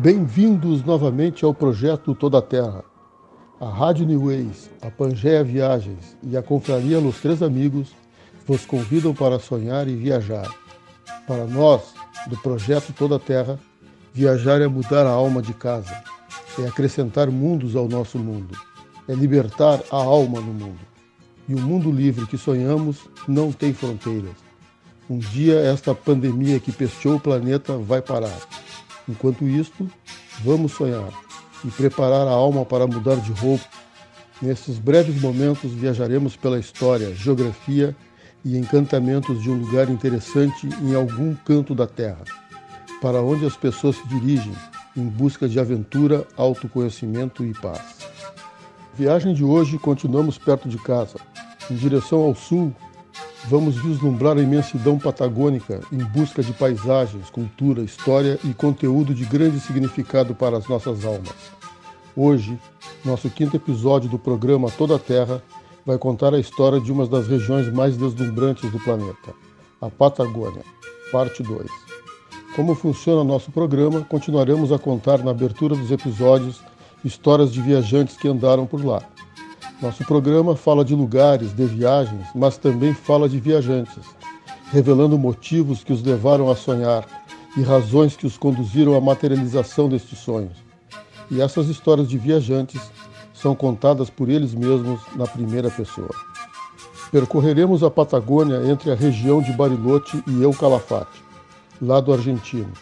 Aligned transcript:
Bem-vindos 0.00 0.84
novamente 0.84 1.44
ao 1.44 1.52
projeto 1.52 2.14
Toda 2.14 2.38
a 2.38 2.42
Terra. 2.42 2.84
A 3.60 3.68
Rádio 3.68 4.06
New 4.06 4.26
Ways, 4.26 4.70
a 4.80 4.92
Pangeia 4.92 5.42
Viagens 5.42 6.16
e 6.22 6.36
a 6.36 6.42
Confraria 6.42 7.00
Los 7.00 7.20
Três 7.20 7.42
Amigos 7.42 7.88
vos 8.46 8.64
convidam 8.64 9.12
para 9.12 9.40
sonhar 9.40 9.88
e 9.88 9.96
viajar. 9.96 10.48
Para 11.26 11.46
nós, 11.46 11.94
do 12.28 12.36
projeto 12.36 12.92
Toda 12.92 13.16
a 13.16 13.18
Terra, 13.18 13.58
viajar 14.14 14.60
é 14.60 14.68
mudar 14.68 15.04
a 15.04 15.10
alma 15.10 15.42
de 15.42 15.52
casa, 15.52 16.00
é 16.60 16.68
acrescentar 16.68 17.28
mundos 17.28 17.74
ao 17.74 17.88
nosso 17.88 18.20
mundo, 18.20 18.56
é 19.08 19.14
libertar 19.14 19.80
a 19.90 19.96
alma 19.96 20.40
no 20.40 20.54
mundo. 20.54 20.80
E 21.48 21.56
o 21.56 21.60
mundo 21.60 21.90
livre 21.90 22.24
que 22.24 22.38
sonhamos 22.38 23.08
não 23.26 23.50
tem 23.50 23.74
fronteiras. 23.74 24.36
Um 25.10 25.18
dia 25.18 25.58
esta 25.58 25.92
pandemia 25.92 26.60
que 26.60 26.70
pesteou 26.70 27.16
o 27.16 27.20
planeta 27.20 27.76
vai 27.76 28.00
parar. 28.00 28.38
Enquanto 29.08 29.48
isto, 29.48 29.90
vamos 30.44 30.72
sonhar 30.72 31.10
e 31.64 31.70
preparar 31.70 32.26
a 32.26 32.32
alma 32.32 32.64
para 32.64 32.86
mudar 32.86 33.16
de 33.16 33.32
roupa. 33.32 33.64
Nesses 34.40 34.78
breves 34.78 35.20
momentos 35.20 35.72
viajaremos 35.72 36.36
pela 36.36 36.58
história, 36.58 37.14
geografia 37.14 37.96
e 38.44 38.56
encantamentos 38.56 39.42
de 39.42 39.50
um 39.50 39.58
lugar 39.58 39.88
interessante 39.88 40.68
em 40.82 40.94
algum 40.94 41.34
canto 41.34 41.74
da 41.74 41.86
Terra, 41.86 42.22
para 43.00 43.20
onde 43.20 43.46
as 43.46 43.56
pessoas 43.56 43.96
se 43.96 44.06
dirigem 44.08 44.52
em 44.96 45.06
busca 45.06 45.48
de 45.48 45.58
aventura, 45.58 46.26
autoconhecimento 46.36 47.44
e 47.44 47.52
paz. 47.54 47.98
Viagem 48.94 49.32
de 49.34 49.44
hoje 49.44 49.78
continuamos 49.78 50.38
perto 50.38 50.68
de 50.68 50.78
casa, 50.78 51.18
em 51.70 51.74
direção 51.74 52.20
ao 52.20 52.34
sul, 52.34 52.74
vamos 53.48 53.76
vislumbrar 53.76 54.36
a 54.36 54.42
imensidão 54.42 54.98
patagônica 54.98 55.80
em 55.90 56.04
busca 56.04 56.42
de 56.42 56.52
paisagens, 56.52 57.30
cultura, 57.30 57.82
história 57.82 58.38
e 58.44 58.52
conteúdo 58.52 59.14
de 59.14 59.24
grande 59.24 59.58
significado 59.58 60.34
para 60.34 60.58
as 60.58 60.68
nossas 60.68 61.04
almas. 61.04 61.34
Hoje, 62.14 62.58
nosso 63.02 63.30
quinto 63.30 63.56
episódio 63.56 64.10
do 64.10 64.18
programa 64.18 64.70
Toda 64.70 64.96
a 64.96 64.98
Terra 64.98 65.42
vai 65.86 65.96
contar 65.96 66.34
a 66.34 66.38
história 66.38 66.78
de 66.78 66.92
uma 66.92 67.06
das 67.06 67.26
regiões 67.26 67.72
mais 67.72 67.96
deslumbrantes 67.96 68.70
do 68.70 68.78
planeta, 68.80 69.32
a 69.80 69.88
Patagônia, 69.88 70.62
parte 71.10 71.42
2. 71.42 71.70
Como 72.54 72.74
funciona 72.74 73.24
nosso 73.24 73.50
programa, 73.50 74.02
continuaremos 74.02 74.72
a 74.72 74.78
contar 74.78 75.24
na 75.24 75.30
abertura 75.30 75.74
dos 75.74 75.90
episódios 75.90 76.60
histórias 77.02 77.50
de 77.50 77.62
viajantes 77.62 78.16
que 78.16 78.28
andaram 78.28 78.66
por 78.66 78.84
lá. 78.84 79.02
Nosso 79.80 80.04
programa 80.04 80.56
fala 80.56 80.84
de 80.84 80.92
lugares, 80.92 81.54
de 81.54 81.64
viagens, 81.64 82.26
mas 82.34 82.56
também 82.56 82.92
fala 82.92 83.28
de 83.28 83.38
viajantes, 83.38 84.04
revelando 84.72 85.16
motivos 85.16 85.84
que 85.84 85.92
os 85.92 86.02
levaram 86.02 86.50
a 86.50 86.56
sonhar 86.56 87.06
e 87.56 87.62
razões 87.62 88.16
que 88.16 88.26
os 88.26 88.36
conduziram 88.36 88.96
à 88.96 89.00
materialização 89.00 89.88
destes 89.88 90.18
sonhos. 90.18 90.56
E 91.30 91.40
essas 91.40 91.68
histórias 91.68 92.08
de 92.08 92.18
viajantes 92.18 92.90
são 93.32 93.54
contadas 93.54 94.10
por 94.10 94.28
eles 94.28 94.52
mesmos 94.52 95.00
na 95.14 95.28
primeira 95.28 95.70
pessoa. 95.70 96.10
Percorreremos 97.12 97.84
a 97.84 97.90
Patagônia 97.90 98.68
entre 98.68 98.90
a 98.90 98.96
região 98.96 99.40
de 99.40 99.52
Bariloche 99.52 100.20
e 100.26 100.42
El 100.42 100.54
Calafate, 100.54 101.22
lado 101.80 102.12
argentino, 102.12 102.72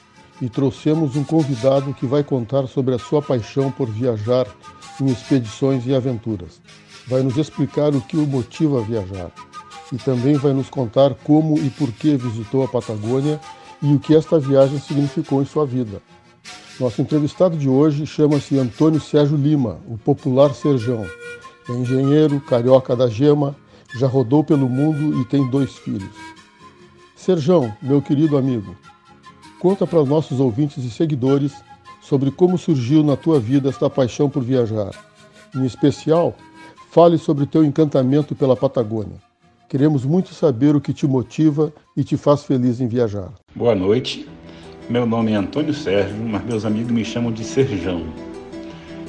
e 0.41 0.49
trouxemos 0.49 1.15
um 1.15 1.25
convidado 1.25 1.93
que 1.93 2.07
vai 2.07 2.25
contar 2.25 2.67
sobre 2.67 2.95
a 2.95 2.99
sua 2.99 3.21
paixão 3.21 3.71
por 3.71 3.87
viajar 3.87 4.47
em 4.99 5.09
expedições 5.09 5.87
e 5.87 5.95
aventuras 5.95 6.59
vai 7.07 7.23
nos 7.23 7.37
explicar 7.37 7.95
o 7.95 8.01
que 8.01 8.17
o 8.17 8.27
motiva 8.27 8.81
a 8.81 8.83
viajar 8.83 9.33
e 9.93 9.97
também 9.97 10.35
vai 10.35 10.53
nos 10.53 10.69
contar 10.69 11.15
como 11.23 11.59
e 11.59 11.71
por 11.71 11.93
que 11.93 12.17
visitou 12.17 12.65
a 12.65 12.69
Patagônia 12.69 13.41
e 13.83 13.93
o 13.93 14.01
que 14.01 14.15
esta 14.15 14.39
viagem 14.39 14.79
significou 14.79 15.43
em 15.43 15.45
sua 15.45 15.65
vida. 15.67 16.03
Nosso 16.81 17.01
entrevistado 17.01 17.57
de 17.57 17.69
hoje 17.69 18.07
chama-se 18.07 18.59
Antônio 18.59 19.01
Sérgio 19.01 19.37
Lima, 19.37 19.79
o 19.87 19.97
popular 19.97 20.55
Serjão. 20.55 21.07
É 21.69 21.73
engenheiro, 21.73 22.41
carioca 22.41 22.95
da 22.95 23.09
gema, 23.09 23.57
já 23.99 24.07
rodou 24.07 24.45
pelo 24.45 24.69
mundo 24.69 25.21
e 25.21 25.25
tem 25.25 25.49
dois 25.51 25.75
filhos. 25.79 26.15
Serjão, 27.15 27.75
meu 27.81 28.03
querido 28.03 28.37
amigo, 28.37 28.77
conta 29.59 29.87
para 29.87 30.05
nossos 30.05 30.39
ouvintes 30.39 30.85
e 30.85 30.91
seguidores 30.91 31.53
sobre 32.03 32.31
como 32.31 32.59
surgiu 32.59 33.03
na 33.03 33.17
tua 33.17 33.41
vida 33.41 33.69
esta 33.69 33.89
paixão 33.89 34.29
por 34.29 34.43
viajar. 34.43 34.91
Em 35.55 35.65
especial, 35.65 36.37
Fale 36.97 37.19
sobre 37.19 37.45
o 37.45 37.47
teu 37.47 37.63
encantamento 37.63 38.35
pela 38.35 38.57
Patagônia. 38.57 39.19
Queremos 39.69 40.07
muito 40.07 40.33
saber 40.33 40.75
o 40.75 40.81
que 40.81 40.95
te 40.95 41.07
motiva 41.07 41.71
e 41.95 42.03
te 42.03 42.17
faz 42.17 42.45
feliz 42.45 42.81
em 42.81 42.89
viajar. 42.89 43.29
Boa 43.55 43.75
noite. 43.75 44.27
Meu 44.89 45.05
nome 45.05 45.33
é 45.33 45.35
Antônio 45.35 45.75
Sérgio, 45.75 46.17
mas 46.17 46.43
meus 46.47 46.65
amigos 46.65 46.91
me 46.91 47.05
chamam 47.05 47.31
de 47.31 47.45
Serjão. 47.45 48.03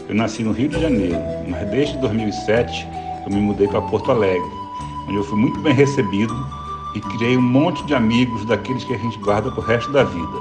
Eu 0.10 0.16
nasci 0.16 0.44
no 0.44 0.52
Rio 0.52 0.68
de 0.68 0.82
Janeiro, 0.82 1.16
mas 1.48 1.66
desde 1.70 1.98
2007 2.00 2.86
eu 3.26 3.34
me 3.34 3.40
mudei 3.40 3.70
para 3.70 3.82
Porto 3.84 4.12
Alegre, 4.12 4.52
onde 5.08 5.16
eu 5.16 5.24
fui 5.24 5.40
muito 5.40 5.62
bem 5.62 5.74
recebido 5.74 6.36
e 6.94 7.00
criei 7.00 7.38
um 7.38 7.42
monte 7.42 7.86
de 7.86 7.96
amigos 7.96 8.46
daqueles 8.48 8.84
que 8.84 8.96
a 8.96 8.98
gente 8.98 9.18
guarda 9.20 9.50
para 9.50 9.62
o 9.62 9.66
resto 9.66 9.90
da 9.94 10.04
vida. 10.04 10.38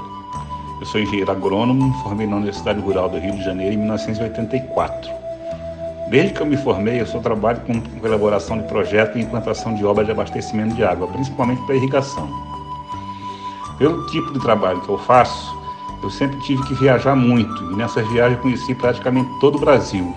Eu 0.81 0.85
sou 0.85 0.99
engenheiro 0.99 1.31
agrônomo, 1.31 1.93
formei 2.03 2.27
na 2.27 2.35
Universidade 2.35 2.81
Rural 2.81 3.07
do 3.07 3.17
Rio 3.17 3.31
de 3.31 3.43
Janeiro 3.45 3.73
em 3.73 3.77
1984. 3.77 5.26
Desde 6.09 6.33
que 6.33 6.41
eu 6.41 6.45
me 6.45 6.55
formei, 6.55 7.01
eu 7.01 7.05
só 7.05 7.19
trabalho 7.19 7.59
com, 7.61 7.81
elaboração 8.05 8.57
de 8.57 8.63
projetos 8.63 9.17
e 9.17 9.19
implantação 9.19 9.75
de 9.75 9.85
obras 9.85 10.05
de 10.05 10.11
abastecimento 10.13 10.73
de 10.75 10.83
água, 10.83 11.07
principalmente 11.07 11.61
para 11.65 11.75
irrigação. 11.75 12.29
Pelo 13.77 14.05
tipo 14.07 14.31
de 14.31 14.39
trabalho 14.39 14.79
que 14.81 14.89
eu 14.89 14.97
faço, 14.99 15.55
eu 16.01 16.09
sempre 16.09 16.39
tive 16.41 16.63
que 16.63 16.73
viajar 16.75 17.15
muito 17.15 17.71
e 17.73 17.75
nessas 17.75 18.07
viagens 18.07 18.39
conheci 18.39 18.73
praticamente 18.73 19.29
todo 19.41 19.55
o 19.55 19.59
Brasil. 19.59 20.15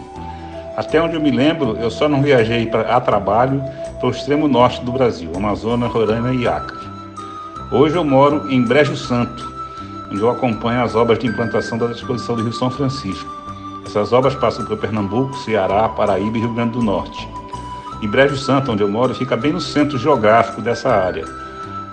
Até 0.76 1.02
onde 1.02 1.16
eu 1.16 1.20
me 1.20 1.32
lembro, 1.32 1.76
eu 1.76 1.90
só 1.90 2.08
não 2.08 2.22
viajei 2.22 2.66
pra, 2.66 2.82
a 2.82 3.00
trabalho 3.00 3.60
para 3.98 4.08
o 4.08 4.12
extremo 4.12 4.46
norte 4.46 4.82
do 4.84 4.92
Brasil, 4.92 5.30
Amazonas, 5.34 5.90
Roraima 5.90 6.32
e 6.32 6.46
Acre. 6.46 6.78
Hoje 7.72 7.96
eu 7.96 8.04
moro 8.04 8.50
em 8.50 8.64
Brejo 8.64 8.96
Santo, 8.96 9.52
onde 10.10 10.20
eu 10.20 10.30
acompanho 10.30 10.82
as 10.82 10.94
obras 10.94 11.18
de 11.18 11.26
implantação 11.26 11.76
da 11.76 11.90
exposição 11.90 12.36
do 12.36 12.42
Rio 12.42 12.52
São 12.52 12.70
Francisco. 12.70 13.39
Essas 13.90 14.12
obras 14.12 14.36
passam 14.36 14.64
por 14.64 14.76
Pernambuco, 14.76 15.36
Ceará, 15.38 15.88
Paraíba 15.88 16.38
e 16.38 16.40
Rio 16.40 16.54
Grande 16.54 16.74
do 16.74 16.80
Norte. 16.82 17.28
E 18.00 18.06
Brejo 18.06 18.36
Santo, 18.36 18.70
onde 18.70 18.84
eu 18.84 18.88
moro, 18.88 19.12
fica 19.16 19.36
bem 19.36 19.52
no 19.52 19.60
centro 19.60 19.98
geográfico 19.98 20.62
dessa 20.62 20.88
área. 20.88 21.24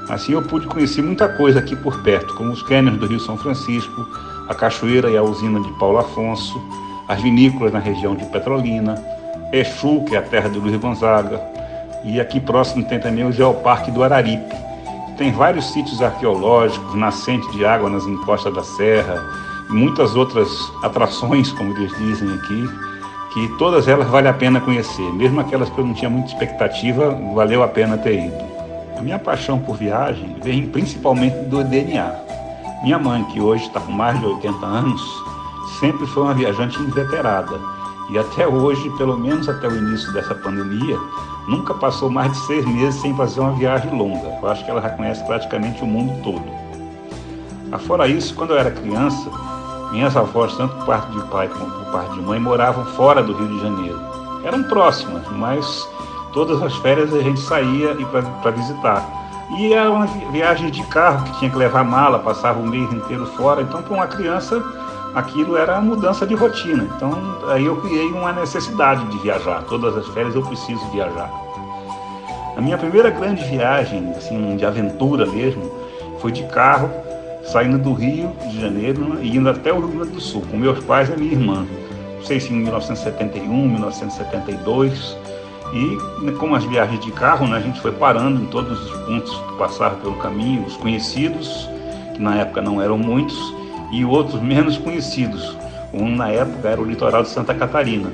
Assim 0.07 0.34
eu 0.34 0.44
pude 0.44 0.68
conhecer 0.68 1.02
muita 1.02 1.28
coisa 1.28 1.57
aqui 1.57 1.75
por 1.75 2.03
perto, 2.03 2.36
como 2.36 2.52
os 2.52 2.62
cânions 2.62 3.00
do 3.00 3.07
Rio 3.07 3.19
São 3.19 3.36
Francisco, 3.36 4.07
a 4.47 4.53
cachoeira 4.53 5.09
e 5.09 5.18
a 5.18 5.24
usina 5.24 5.59
de 5.59 5.72
Paulo 5.80 5.97
Afonso, 5.97 6.62
as 7.07 7.19
vinícolas 7.19 7.74
na 7.74 7.80
região 7.80 8.16
de 8.16 8.25
Petrolina, 8.25 8.94
Exu, 9.52 10.06
que 10.07 10.16
é 10.16 10.19
a 10.19 10.22
terra 10.22 10.50
de 10.50 10.59
Luiz 10.59 10.80
Gonzaga, 10.80 11.41
e 12.06 12.22
aqui 12.22 12.40
próximo 12.40 12.86
tem 12.86 13.00
também 13.00 13.25
o 13.25 13.31
Geoparque 13.31 13.90
do 13.90 14.03
Araripe. 14.03 14.56
Tem 15.18 15.31
vários 15.31 15.74
sítios 15.74 16.00
arqueológicos, 16.00 16.94
nascente 16.94 17.50
de 17.53 17.66
água 17.66 17.90
nas 17.90 18.06
encostas 18.06 18.53
da 18.53 18.63
serra, 18.63 19.47
muitas 19.70 20.16
outras 20.16 20.50
atrações, 20.84 21.52
como 21.52 21.76
eles 21.78 21.96
dizem 21.98 22.34
aqui, 22.34 22.70
que 23.34 23.48
todas 23.58 23.88
elas 23.88 24.08
vale 24.08 24.28
a 24.28 24.34
pena 24.34 24.60
conhecer, 24.60 25.14
mesmo 25.14 25.40
aquelas 25.40 25.70
que 25.70 25.78
eu 25.78 25.86
não 25.86 25.94
tinha 25.94 26.10
muita 26.10 26.30
expectativa, 26.30 27.12
valeu 27.36 27.62
a 27.62 27.68
pena 27.68 27.98
ter 27.98 28.26
ido. 28.26 28.46
A 28.98 29.02
minha 29.02 29.20
paixão 29.20 29.60
por 29.60 29.78
viagem 29.78 30.36
vem 30.42 30.68
principalmente 30.68 31.38
do 31.46 31.64
DNA. 31.64 32.12
Minha 32.84 32.98
mãe, 32.98 33.24
que 33.26 33.40
hoje 33.40 33.66
está 33.66 33.80
com 33.80 33.92
mais 33.92 34.19
de 34.19 34.25
80 34.25 34.66
anos, 34.66 35.02
sempre 35.80 36.08
foi 36.08 36.24
uma 36.24 36.34
viajante 36.34 36.81
inveterada 36.81 37.60
e 38.10 38.18
até 38.18 38.48
hoje, 38.48 38.90
pelo 38.92 39.18
menos 39.18 39.50
até 39.50 39.68
o 39.68 39.75
início 39.75 40.12
dessa 40.13 40.34
pandemia, 40.34 40.98
nunca 41.48 41.74
passou 41.74 42.10
mais 42.10 42.31
de 42.31 42.38
seis 42.46 42.66
meses 42.66 43.02
sem 43.02 43.13
fazer 43.16 43.42
uma 43.42 43.52
viagem 43.52 43.92
longa. 43.92 44.40
Eu 44.42 44.50
acho 44.50 44.63
que 44.63 44.72
ela 44.72 44.81
já 44.81 44.90
conhece 44.92 45.24
praticamente 45.25 45.84
o 45.84 45.86
mundo 45.86 46.22
todo. 46.24 46.46
Afora 47.72 48.08
isso, 48.08 48.34
quando 48.34 48.52
eu 48.52 48.58
era 48.58 48.72
criança, 48.72 49.30
minhas 49.92 50.16
avós, 50.16 50.56
tanto 50.56 50.75
por 50.75 50.86
parte 50.86 51.12
de 51.12 51.22
pai 51.28 51.48
como 51.48 51.69
por 51.72 51.92
parte 51.92 52.13
de 52.13 52.22
mãe, 52.22 52.39
moravam 52.39 52.86
fora 52.86 53.24
do 53.24 53.34
Rio 53.34 53.48
de 53.48 53.60
Janeiro. 53.62 54.00
Eram 54.44 54.63
próximas, 54.63 55.24
mas 55.31 55.88
todas 56.34 56.62
as 56.62 56.75
férias 56.78 57.13
a 57.13 57.19
gente 57.19 57.39
saía 57.39 57.95
para 58.42 58.51
visitar. 58.51 59.06
E 59.57 59.74
era 59.74 59.89
uma 59.89 60.06
viagem 60.06 60.69
de 60.69 60.84
carro 60.84 61.24
que 61.24 61.39
tinha 61.39 61.50
que 61.50 61.57
levar 61.57 61.84
mala, 61.84 62.19
passava 62.19 62.60
o 62.60 62.68
mês 62.68 62.92
inteiro 62.92 63.25
fora. 63.28 63.62
Então, 63.62 63.81
para 63.81 63.94
uma 63.94 64.07
criança, 64.07 64.62
aquilo 65.16 65.56
era 65.56 65.74
uma 65.74 65.81
mudança 65.81 66.28
de 66.28 66.36
rotina. 66.36 66.84
Então, 66.95 67.12
aí 67.48 67.66
eu 67.66 67.78
criei 67.78 68.12
uma 68.12 68.34
necessidade 68.34 69.06
de 69.06 69.18
viajar. 69.19 69.63
Todas 69.63 69.95
as 69.95 70.07
férias 70.10 70.36
eu 70.36 70.42
preciso 70.42 70.86
viajar. 70.92 71.31
A 72.57 72.62
minha 72.62 72.78
primeira 72.78 73.10
grande 73.10 73.44
viagem, 73.45 74.12
assim, 74.18 74.57
de 74.57 74.66
aventura 74.66 75.25
mesmo, 75.25 75.72
foi 76.19 76.31
de 76.31 76.44
carro 76.48 76.89
saindo 77.48 77.78
do 77.78 77.94
Rio 77.94 78.34
de 78.50 78.60
Janeiro 78.60 79.20
e 79.22 79.36
indo 79.36 79.50
até 79.50 79.72
o 79.72 79.80
Rio 79.80 79.88
Grande 79.90 80.12
do 80.12 80.22
Sul, 80.22 80.44
com 80.50 80.58
meus 80.58 80.84
pais 80.84 81.10
e 81.10 81.18
minha 81.18 81.32
irmã. 81.32 81.66
Não 82.16 82.24
sei 82.24 82.40
se 82.40 82.54
em 82.54 82.58
1971, 82.58 83.70
1972. 83.70 85.18
E 85.74 86.32
como 86.34 86.56
as 86.56 86.64
viagens 86.64 87.04
de 87.04 87.12
carro, 87.12 87.48
né, 87.48 87.58
a 87.58 87.60
gente 87.60 87.80
foi 87.82 87.92
parando 87.92 88.42
em 88.42 88.46
todos 88.46 88.86
os 88.86 88.92
pontos 89.02 89.36
que 89.36 89.58
passavam 89.58 90.00
pelo 90.00 90.16
caminho, 90.16 90.64
os 90.66 90.78
conhecidos, 90.78 91.70
que 92.14 92.22
na 92.22 92.38
época 92.38 92.62
não 92.62 92.82
eram 92.82 92.98
muitos, 92.98 93.38
e 93.92 94.04
outros 94.06 94.42
menos 94.42 94.78
conhecidos. 94.78 95.58
Um 95.94 96.16
na 96.16 96.30
época 96.30 96.70
era 96.70 96.82
o 96.82 96.86
litoral 96.86 97.24
de 97.24 97.30
Santa 97.30 97.54
Catarina. 97.54 98.12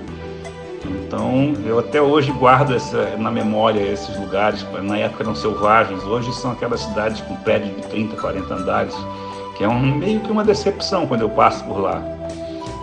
Então 0.86 1.54
eu 1.66 1.80
até 1.80 2.02
hoje 2.02 2.32
guardo 2.32 2.74
essa, 2.74 3.16
na 3.18 3.32
memória 3.32 3.80
esses 3.80 4.18
lugares, 4.20 4.66
na 4.82 4.98
época 4.98 5.24
eram 5.24 5.36
selvagens, 5.36 6.04
hoje 6.04 6.34
são 6.34 6.52
aquelas 6.52 6.82
cidades 6.82 7.22
com 7.22 7.36
prédios 7.38 7.76
de 7.76 7.88
30, 7.88 8.16
40 8.18 8.54
andares, 8.54 8.96
que 9.58 9.64
é 9.64 9.68
um, 9.68 9.96
meio 9.98 10.20
que 10.20 10.32
uma 10.32 10.44
decepção 10.44 11.08
quando 11.08 11.22
eu 11.22 11.30
passo 11.30 11.64
por 11.66 11.80
lá. 11.80 12.02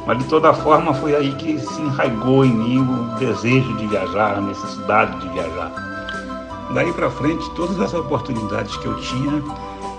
Mas 0.06 0.18
de 0.18 0.24
toda 0.24 0.52
forma 0.52 0.94
foi 0.94 1.14
aí 1.14 1.32
que 1.34 1.58
se 1.58 1.80
enraigou 1.80 2.44
em 2.44 2.52
mim 2.52 2.80
o 2.80 3.18
desejo 3.18 3.76
de 3.76 3.86
viajar, 3.86 4.38
a 4.38 4.40
necessidade 4.40 5.18
de 5.20 5.28
viajar. 5.28 5.72
Daí 6.74 6.92
para 6.92 7.10
frente, 7.10 7.48
todas 7.50 7.80
as 7.80 7.92
oportunidades 7.92 8.76
que 8.76 8.86
eu 8.86 8.96
tinha, 8.96 9.42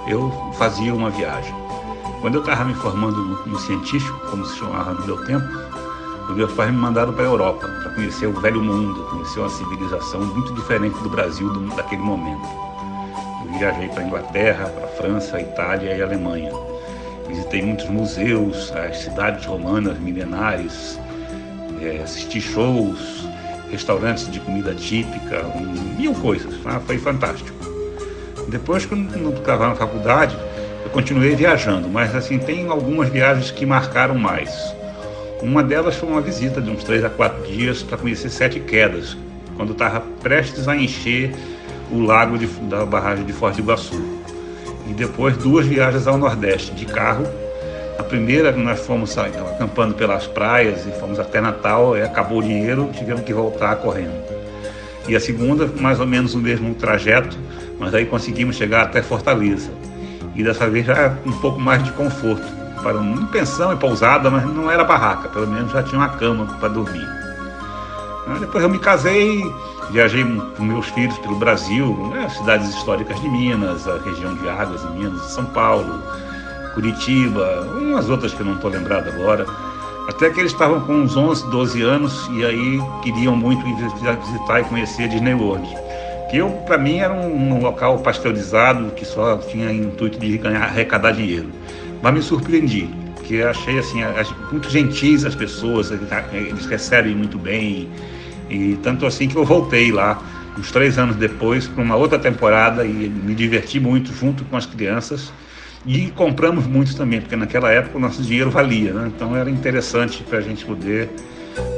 eu 0.07 0.31
fazia 0.53 0.94
uma 0.94 1.09
viagem. 1.09 1.53
Quando 2.21 2.36
eu 2.36 2.42
estava 2.42 2.63
me 2.63 2.74
formando 2.75 3.18
no, 3.45 3.59
científico, 3.59 4.19
como 4.30 4.45
se 4.45 4.57
chamava 4.57 4.94
no 4.94 5.06
meu 5.06 5.25
tempo, 5.25 5.45
meus 6.35 6.53
pais 6.53 6.71
me 6.71 6.77
mandaram 6.77 7.13
para 7.13 7.23
a 7.23 7.27
Europa 7.27 7.67
para 7.67 7.91
conhecer 7.91 8.27
o 8.27 8.33
velho 8.39 8.61
mundo, 8.61 9.03
conhecer 9.09 9.39
uma 9.39 9.49
civilização 9.49 10.21
muito 10.21 10.53
diferente 10.53 10.97
do 11.01 11.09
Brasil 11.09 11.49
do, 11.51 11.75
daquele 11.75 12.01
momento. 12.01 12.47
Eu 13.45 13.57
viajei 13.57 13.87
para 13.89 14.01
a 14.01 14.05
Inglaterra, 14.05 14.69
para 14.69 14.85
a 14.85 14.89
França, 14.89 15.39
Itália 15.39 15.95
e 15.95 16.01
Alemanha. 16.01 16.51
Visitei 17.27 17.61
muitos 17.61 17.87
museus, 17.87 18.71
as 18.71 18.97
cidades 18.99 19.45
romanas 19.45 19.97
milenares, 19.99 20.99
é, 21.81 22.01
assisti 22.03 22.41
shows, 22.41 23.27
restaurantes 23.69 24.29
de 24.29 24.39
comida 24.39 24.73
típica, 24.73 25.43
mil 25.97 26.13
coisas. 26.15 26.53
Foi 26.85 26.97
fantástico. 26.97 27.57
Depois, 28.47 28.85
quando 28.85 29.15
eu 29.15 29.33
estava 29.33 29.69
na 29.69 29.75
faculdade, 29.75 30.37
continuei 30.91 31.35
viajando, 31.35 31.87
mas 31.87 32.13
assim 32.15 32.37
tem 32.37 32.67
algumas 32.67 33.09
viagens 33.09 33.49
que 33.49 33.65
marcaram 33.65 34.15
mais. 34.15 34.75
Uma 35.41 35.63
delas 35.63 35.95
foi 35.95 36.07
uma 36.07 36.21
visita 36.21 36.61
de 36.61 36.69
uns 36.69 36.83
três 36.83 37.03
a 37.03 37.09
quatro 37.09 37.43
dias 37.51 37.81
para 37.81 37.97
conhecer 37.97 38.29
Sete 38.29 38.59
Quedas, 38.59 39.17
quando 39.55 39.71
estava 39.71 39.99
prestes 40.21 40.67
a 40.67 40.75
encher 40.75 41.33
o 41.91 41.99
lago 41.99 42.38
de, 42.38 42.45
da 42.45 42.85
barragem 42.85 43.25
de 43.25 43.33
do 43.33 43.59
Iguaçu. 43.59 44.01
E 44.88 44.93
depois 44.93 45.35
duas 45.38 45.65
viagens 45.65 46.05
ao 46.05 46.17
Nordeste 46.17 46.71
de 46.73 46.85
carro. 46.85 47.25
A 47.97 48.03
primeira 48.03 48.51
nós 48.51 48.85
fomos 48.85 49.17
acampando 49.17 49.95
pelas 49.95 50.27
praias 50.27 50.85
e 50.85 50.91
fomos 50.91 51.19
até 51.19 51.41
Natal, 51.41 51.97
e 51.97 52.01
acabou 52.01 52.39
o 52.39 52.43
dinheiro, 52.43 52.89
tivemos 52.93 53.23
que 53.23 53.33
voltar 53.33 53.75
correndo. 53.77 54.23
E 55.07 55.15
a 55.15 55.19
segunda, 55.19 55.65
mais 55.65 55.99
ou 55.99 56.05
menos 56.05 56.35
o 56.35 56.38
mesmo 56.38 56.73
trajeto, 56.75 57.38
mas 57.79 57.93
aí 57.93 58.05
conseguimos 58.05 58.55
chegar 58.55 58.83
até 58.83 59.01
Fortaleza 59.01 59.71
e 60.35 60.43
dessa 60.43 60.69
vez 60.69 60.85
já 60.85 61.15
um 61.25 61.31
pouco 61.33 61.59
mais 61.59 61.83
de 61.83 61.91
conforto. 61.91 62.60
Para 62.83 62.97
uma 62.97 63.27
pensão 63.27 63.71
e 63.71 63.75
pousada, 63.75 64.29
mas 64.29 64.43
não 64.45 64.69
era 64.69 64.83
barraca, 64.83 65.29
pelo 65.29 65.47
menos 65.47 65.71
já 65.71 65.83
tinha 65.83 65.99
uma 65.99 66.09
cama 66.09 66.45
para 66.59 66.69
dormir. 66.69 67.07
Depois 68.39 68.63
eu 68.63 68.69
me 68.69 68.79
casei, 68.79 69.43
viajei 69.91 70.23
com 70.55 70.63
meus 70.63 70.87
filhos 70.87 71.17
pelo 71.19 71.35
Brasil, 71.35 71.95
né, 72.11 72.29
cidades 72.29 72.69
históricas 72.69 73.19
de 73.19 73.29
Minas, 73.29 73.87
a 73.87 73.97
região 73.99 74.33
de 74.35 74.47
Águas 74.47 74.83
em 74.83 74.99
Minas, 74.99 75.21
São 75.31 75.45
Paulo, 75.45 76.01
Curitiba, 76.73 77.67
umas 77.79 78.09
outras 78.09 78.33
que 78.33 78.39
eu 78.39 78.45
não 78.45 78.55
estou 78.55 78.71
lembrado 78.71 79.09
agora. 79.09 79.45
Até 80.07 80.29
que 80.29 80.39
eles 80.39 80.51
estavam 80.51 80.81
com 80.81 80.93
uns 80.93 81.15
11, 81.15 81.49
12 81.49 81.81
anos 81.81 82.29
e 82.33 82.45
aí 82.45 82.81
queriam 83.03 83.35
muito 83.35 83.63
visitar 83.63 84.61
e 84.61 84.63
conhecer 84.63 85.07
Disney 85.07 85.33
World 85.33 85.67
que 86.31 86.41
para 86.65 86.77
mim 86.77 86.99
era 86.99 87.13
um, 87.13 87.55
um, 87.55 87.61
local 87.61 87.99
pasteurizado 87.99 88.91
que 88.91 89.03
só 89.03 89.37
tinha 89.37 89.69
intuito 89.69 90.17
de 90.17 90.37
ganhar, 90.37 90.63
arrecadar 90.63 91.11
dinheiro. 91.11 91.49
Mas 92.01 92.13
me 92.13 92.21
surpreendi, 92.21 92.89
porque 93.15 93.42
achei 93.42 93.77
assim 93.80 94.00
muito 94.51 94.69
gentis 94.69 95.24
as 95.24 95.36
pessoas, 95.36 95.92
eles 95.92 96.65
recebem 96.65 97.15
muito 97.15 97.38
bem 97.38 97.89
e 98.50 98.77
tanto 98.83 99.06
assim 99.06 99.27
que 99.27 99.36
eu 99.36 99.45
voltei 99.45 99.92
lá 99.92 100.21
uns 100.57 100.71
três 100.71 100.98
anos 100.98 101.15
depois 101.15 101.68
para 101.68 101.83
uma 101.83 101.95
outra 101.95 102.19
temporada 102.19 102.86
e 102.86 102.89
me 102.92 103.33
diverti 103.33 103.80
muito 103.80 104.13
junto 104.13 104.44
com 104.45 104.57
as 104.57 104.65
crianças 104.65 105.31
e 105.86 106.12
compramos 106.12 106.68
muito 106.68 106.95
também, 106.95 107.21
porque 107.21 107.36
naquela 107.36 107.71
época 107.71 107.98
o 107.98 108.01
nosso 108.01 108.21
dinheiro 108.21 108.51
valia, 108.51 108.94
né? 108.94 109.12
então 109.15 109.36
era 109.36 109.50
interessante 109.50 110.24
para 110.24 110.39
a 110.39 110.42
gente 110.42 110.65
poder 110.65 111.09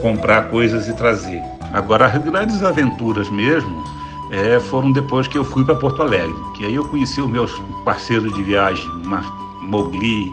comprar 0.02 0.50
coisas 0.50 0.88
e 0.88 0.94
trazer. 0.94 1.42
Agora 1.72 2.06
as 2.06 2.22
grandes 2.22 2.62
aventuras 2.64 3.30
mesmo 3.30 3.84
é, 4.31 4.60
foram 4.60 4.92
depois 4.92 5.28
que 5.28 5.38
eu 5.38 5.44
fui 5.44 5.64
para 5.64 5.75
Porto 5.75 6.02
Alegre, 6.02 6.36
que 6.56 6.66
aí 6.66 6.75
eu 6.75 6.84
conheci 6.86 7.22
os 7.22 7.30
meus 7.30 7.52
parceiros 7.86 8.34
de 8.34 8.44
viagem, 8.44 8.86
o 8.90 9.08
Mogli, 9.63 10.31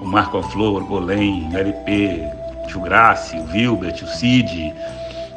o 0.00 0.06
Marco 0.06 0.42
Flor, 0.42 0.84
Golem, 0.84 1.48
LP, 1.54 2.24
Tio 2.68 2.80
Grace, 2.80 3.36
o 3.36 3.44
Wilbert, 3.52 4.02
o 4.02 4.06
Cid 4.06 4.72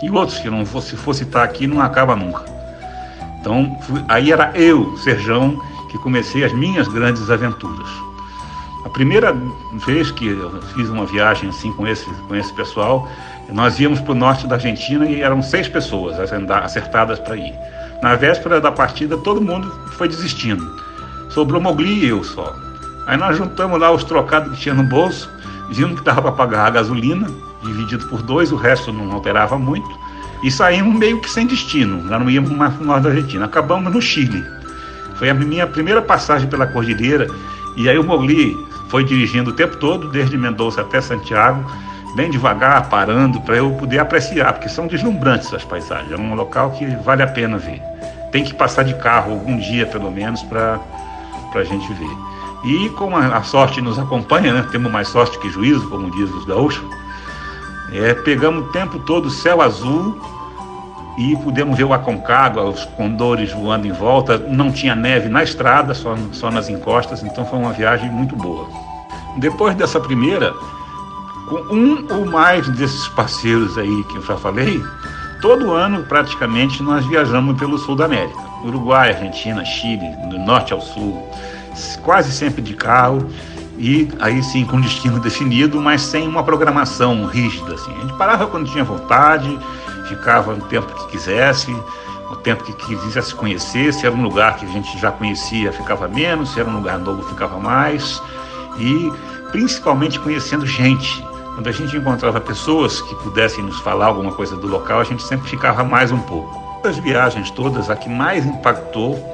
e 0.02 0.10
outros 0.10 0.40
que 0.40 0.50
não 0.50 0.66
fosse 0.66 0.96
for 0.98 1.14
citar 1.14 1.44
aqui 1.44 1.66
não 1.66 1.82
acaba 1.82 2.16
nunca. 2.16 2.44
Então 3.40 3.78
fui, 3.82 4.04
aí 4.08 4.32
era 4.32 4.52
eu, 4.56 4.98
Serjão, 4.98 5.62
que 5.90 5.98
comecei 5.98 6.44
as 6.44 6.54
minhas 6.54 6.88
grandes 6.88 7.30
aventuras. 7.30 7.90
A 8.86 8.90
primeira 8.90 9.36
vez 9.86 10.12
que 10.12 10.28
eu 10.28 10.62
fiz 10.74 10.90
uma 10.90 11.06
viagem 11.06 11.50
assim 11.50 11.72
com 11.72 11.88
esse, 11.88 12.06
com 12.28 12.36
esse 12.36 12.52
pessoal, 12.54 13.08
nós 13.50 13.80
íamos 13.80 14.02
para 14.02 14.12
o 14.12 14.16
norte 14.16 14.46
da 14.46 14.56
Argentina 14.56 15.06
e 15.06 15.22
eram 15.22 15.42
seis 15.42 15.68
pessoas 15.68 16.18
acertadas 16.20 17.20
para 17.20 17.38
ir. 17.38 17.54
Na 18.02 18.16
véspera 18.16 18.60
da 18.60 18.72
partida, 18.72 19.18
todo 19.18 19.42
mundo 19.42 19.72
foi 19.94 20.10
desistindo. 20.10 20.76
Sobrou 21.30 21.62
Mogli 21.62 22.06
e 22.06 22.10
eu 22.10 22.24
só. 22.24 22.54
Aí 23.06 23.18
nós 23.18 23.38
juntamos 23.38 23.80
lá 23.80 23.92
os 23.92 24.04
trocados 24.04 24.54
que 24.54 24.62
tinha 24.62 24.76
no 24.76 24.84
bolso, 24.84 25.30
vimos 25.70 26.00
que 26.00 26.06
dava 26.06 26.22
para 26.22 26.32
pagar 26.32 26.68
a 26.68 26.70
gasolina, 26.70 27.28
dividido 27.64 28.06
por 28.08 28.22
dois, 28.22 28.52
o 28.52 28.56
resto 28.56 28.92
não 28.94 29.12
alterava 29.12 29.58
muito, 29.58 29.90
e 30.44 30.52
saímos 30.52 30.96
meio 30.96 31.20
que 31.20 31.30
sem 31.30 31.48
destino, 31.48 32.08
já 32.08 32.20
não 32.20 32.30
íamos 32.30 32.52
mais 32.52 32.74
para 32.74 32.84
o 32.84 32.86
norte 32.86 33.04
da 33.04 33.10
Argentina. 33.10 33.46
Acabamos 33.46 33.94
no 33.94 34.02
Chile. 34.02 34.44
Foi 35.16 35.30
a 35.30 35.34
minha 35.34 35.66
primeira 35.66 36.02
passagem 36.02 36.50
pela 36.50 36.68
cordilheira, 36.68 37.28
e 37.76 37.90
aí 37.90 37.98
o 37.98 38.04
Mogli 38.04 38.58
foi 38.90 39.04
dirigindo 39.04 39.50
o 39.50 39.54
tempo 39.54 39.78
todo, 39.78 40.10
desde 40.10 40.38
Mendoza 40.38 40.82
até 40.82 41.02
Santiago, 41.02 41.64
bem 42.16 42.30
devagar, 42.30 42.90
parando, 42.90 43.42
para 43.42 43.56
eu 43.56 43.72
poder 43.72 44.00
apreciar, 44.00 44.54
porque 44.54 44.70
são 44.70 44.86
deslumbrantes 44.86 45.52
as 45.54 45.64
paisagens. 45.64 46.12
É 46.12 46.18
um 46.18 46.36
local 46.36 46.72
que 46.72 46.86
vale 46.98 47.24
a 47.24 47.28
pena 47.28 47.58
ver. 47.58 47.82
Tem 48.32 48.44
que 48.44 48.54
passar 48.54 48.84
de 48.84 48.94
carro 48.96 49.32
algum 49.32 49.58
dia, 49.58 49.86
pelo 49.86 50.12
menos, 50.12 50.44
para 50.44 50.80
a 51.56 51.64
gente 51.64 51.92
ver. 51.94 52.33
E 52.64 52.90
como 52.92 53.18
a, 53.18 53.44
sorte 53.44 53.82
nos 53.82 54.00
acompanha, 54.00 54.54
né? 54.54 54.68
temos 54.72 54.92
mais 54.92 55.10
sorte 55.10 55.38
que 55.38 55.50
juízo, 55.50 55.90
como 55.90 56.10
diz 56.12 56.30
os 56.32 56.46
gaúchos, 56.46 56.84
é, 57.92 58.14
pegamos 58.14 58.66
o 58.66 58.70
tempo 58.70 59.00
todo 59.00 59.30
céu 59.30 59.62
azul 59.62 60.18
e 61.18 61.36
pudemos 61.38 61.78
ver 61.78 61.84
o 61.84 61.94
Aconcagua, 61.94 62.64
os 62.64 62.86
condores 62.86 63.52
voando 63.52 63.86
em 63.86 63.92
volta. 63.92 64.38
Não 64.38 64.72
tinha 64.72 64.96
neve 64.96 65.30
na 65.30 65.44
estrada, 65.44 65.94
só, 65.94 66.16
só 66.32 66.50
nas 66.50 66.70
encostas, 66.70 67.22
então 67.22 67.46
foi 67.46 67.60
uma 67.60 67.74
viagem 67.74 68.10
muito 68.10 68.36
boa. 68.36 68.68
Depois 69.38 69.76
dessa 69.76 70.00
primeira, 70.00 70.54
com 71.50 71.76
um 71.76 72.08
ou 72.10 72.26
mais 72.26 72.68
desses 72.70 73.08
parceiros 73.10 73.78
aí 73.78 74.04
que 74.06 74.18
eu 74.18 74.24
já 74.24 74.38
falei, 74.38 74.82
todo 75.42 75.72
ano 75.72 76.04
praticamente 76.04 76.82
nós 76.82 77.06
viajamos 77.06 77.58
pelo 77.60 77.78
sul 77.78 77.96
da 77.96 78.06
América. 78.06 78.40
Uruguai, 78.64 79.10
Argentina, 79.10 79.64
Chile, 79.66 80.16
do 80.30 80.40
norte 80.40 80.72
ao 80.72 80.80
sul, 80.82 81.30
quase 82.02 82.32
sempre 82.32 82.62
de 82.62 82.74
carro 82.74 83.30
e 83.78 84.10
aí 84.20 84.42
sim 84.44 84.66
com 84.66 84.80
destino 84.80 85.20
definido, 85.20 85.82
mas 85.82 86.02
sem 86.02 86.28
uma 86.28 86.44
programação 86.44 87.26
rígida. 87.26 87.74
Assim. 87.74 87.94
A 87.96 88.02
gente 88.02 88.14
parava 88.14 88.48
quando 88.48 88.70
tinha 88.70 88.84
vontade, 88.84 89.60
ficava 90.08 90.54
o 90.54 90.62
tempo 90.62 90.94
que 90.94 91.12
quisesse, 91.12 91.72
o 92.30 92.36
tempo 92.36 92.64
que 92.64 92.74
quisesse 92.74 93.34
conhecer, 93.34 93.94
se 93.94 94.06
era 94.06 94.16
um 94.16 94.24
lugar 94.24 94.58
que 94.58 94.66
a 94.66 94.70
gente 94.70 94.98
já 94.98 95.12
conhecia, 95.12 95.72
ficava 95.72 96.08
menos, 96.08 96.54
se 96.54 96.60
era 96.60 96.70
um 96.70 96.78
lugar 96.78 97.00
novo, 97.00 97.24
ficava 97.24 97.60
mais, 97.60 98.22
e 98.78 99.12
principalmente 99.52 100.20
conhecendo 100.20 100.66
gente, 100.66 101.24
quando 101.54 101.68
a 101.68 101.72
gente 101.72 101.96
encontrava 101.96 102.42
pessoas 102.42 103.02
que 103.02 103.16
pudessem 103.16 103.64
nos 103.64 103.80
falar 103.82 104.08
alguma 104.08 104.32
coisa 104.32 104.56
do 104.56 104.68
local, 104.68 105.00
a 105.00 105.04
gente 105.04 105.24
sempre 105.24 105.48
ficava 105.50 105.84
mais 105.84 106.12
um 106.12 106.20
pouco. 106.20 106.82
Das 106.82 106.98
viagens 106.98 107.52
todas, 107.52 107.90
a 107.90 107.96
que 107.96 108.10
mais 108.10 108.46
impactou 108.46 109.33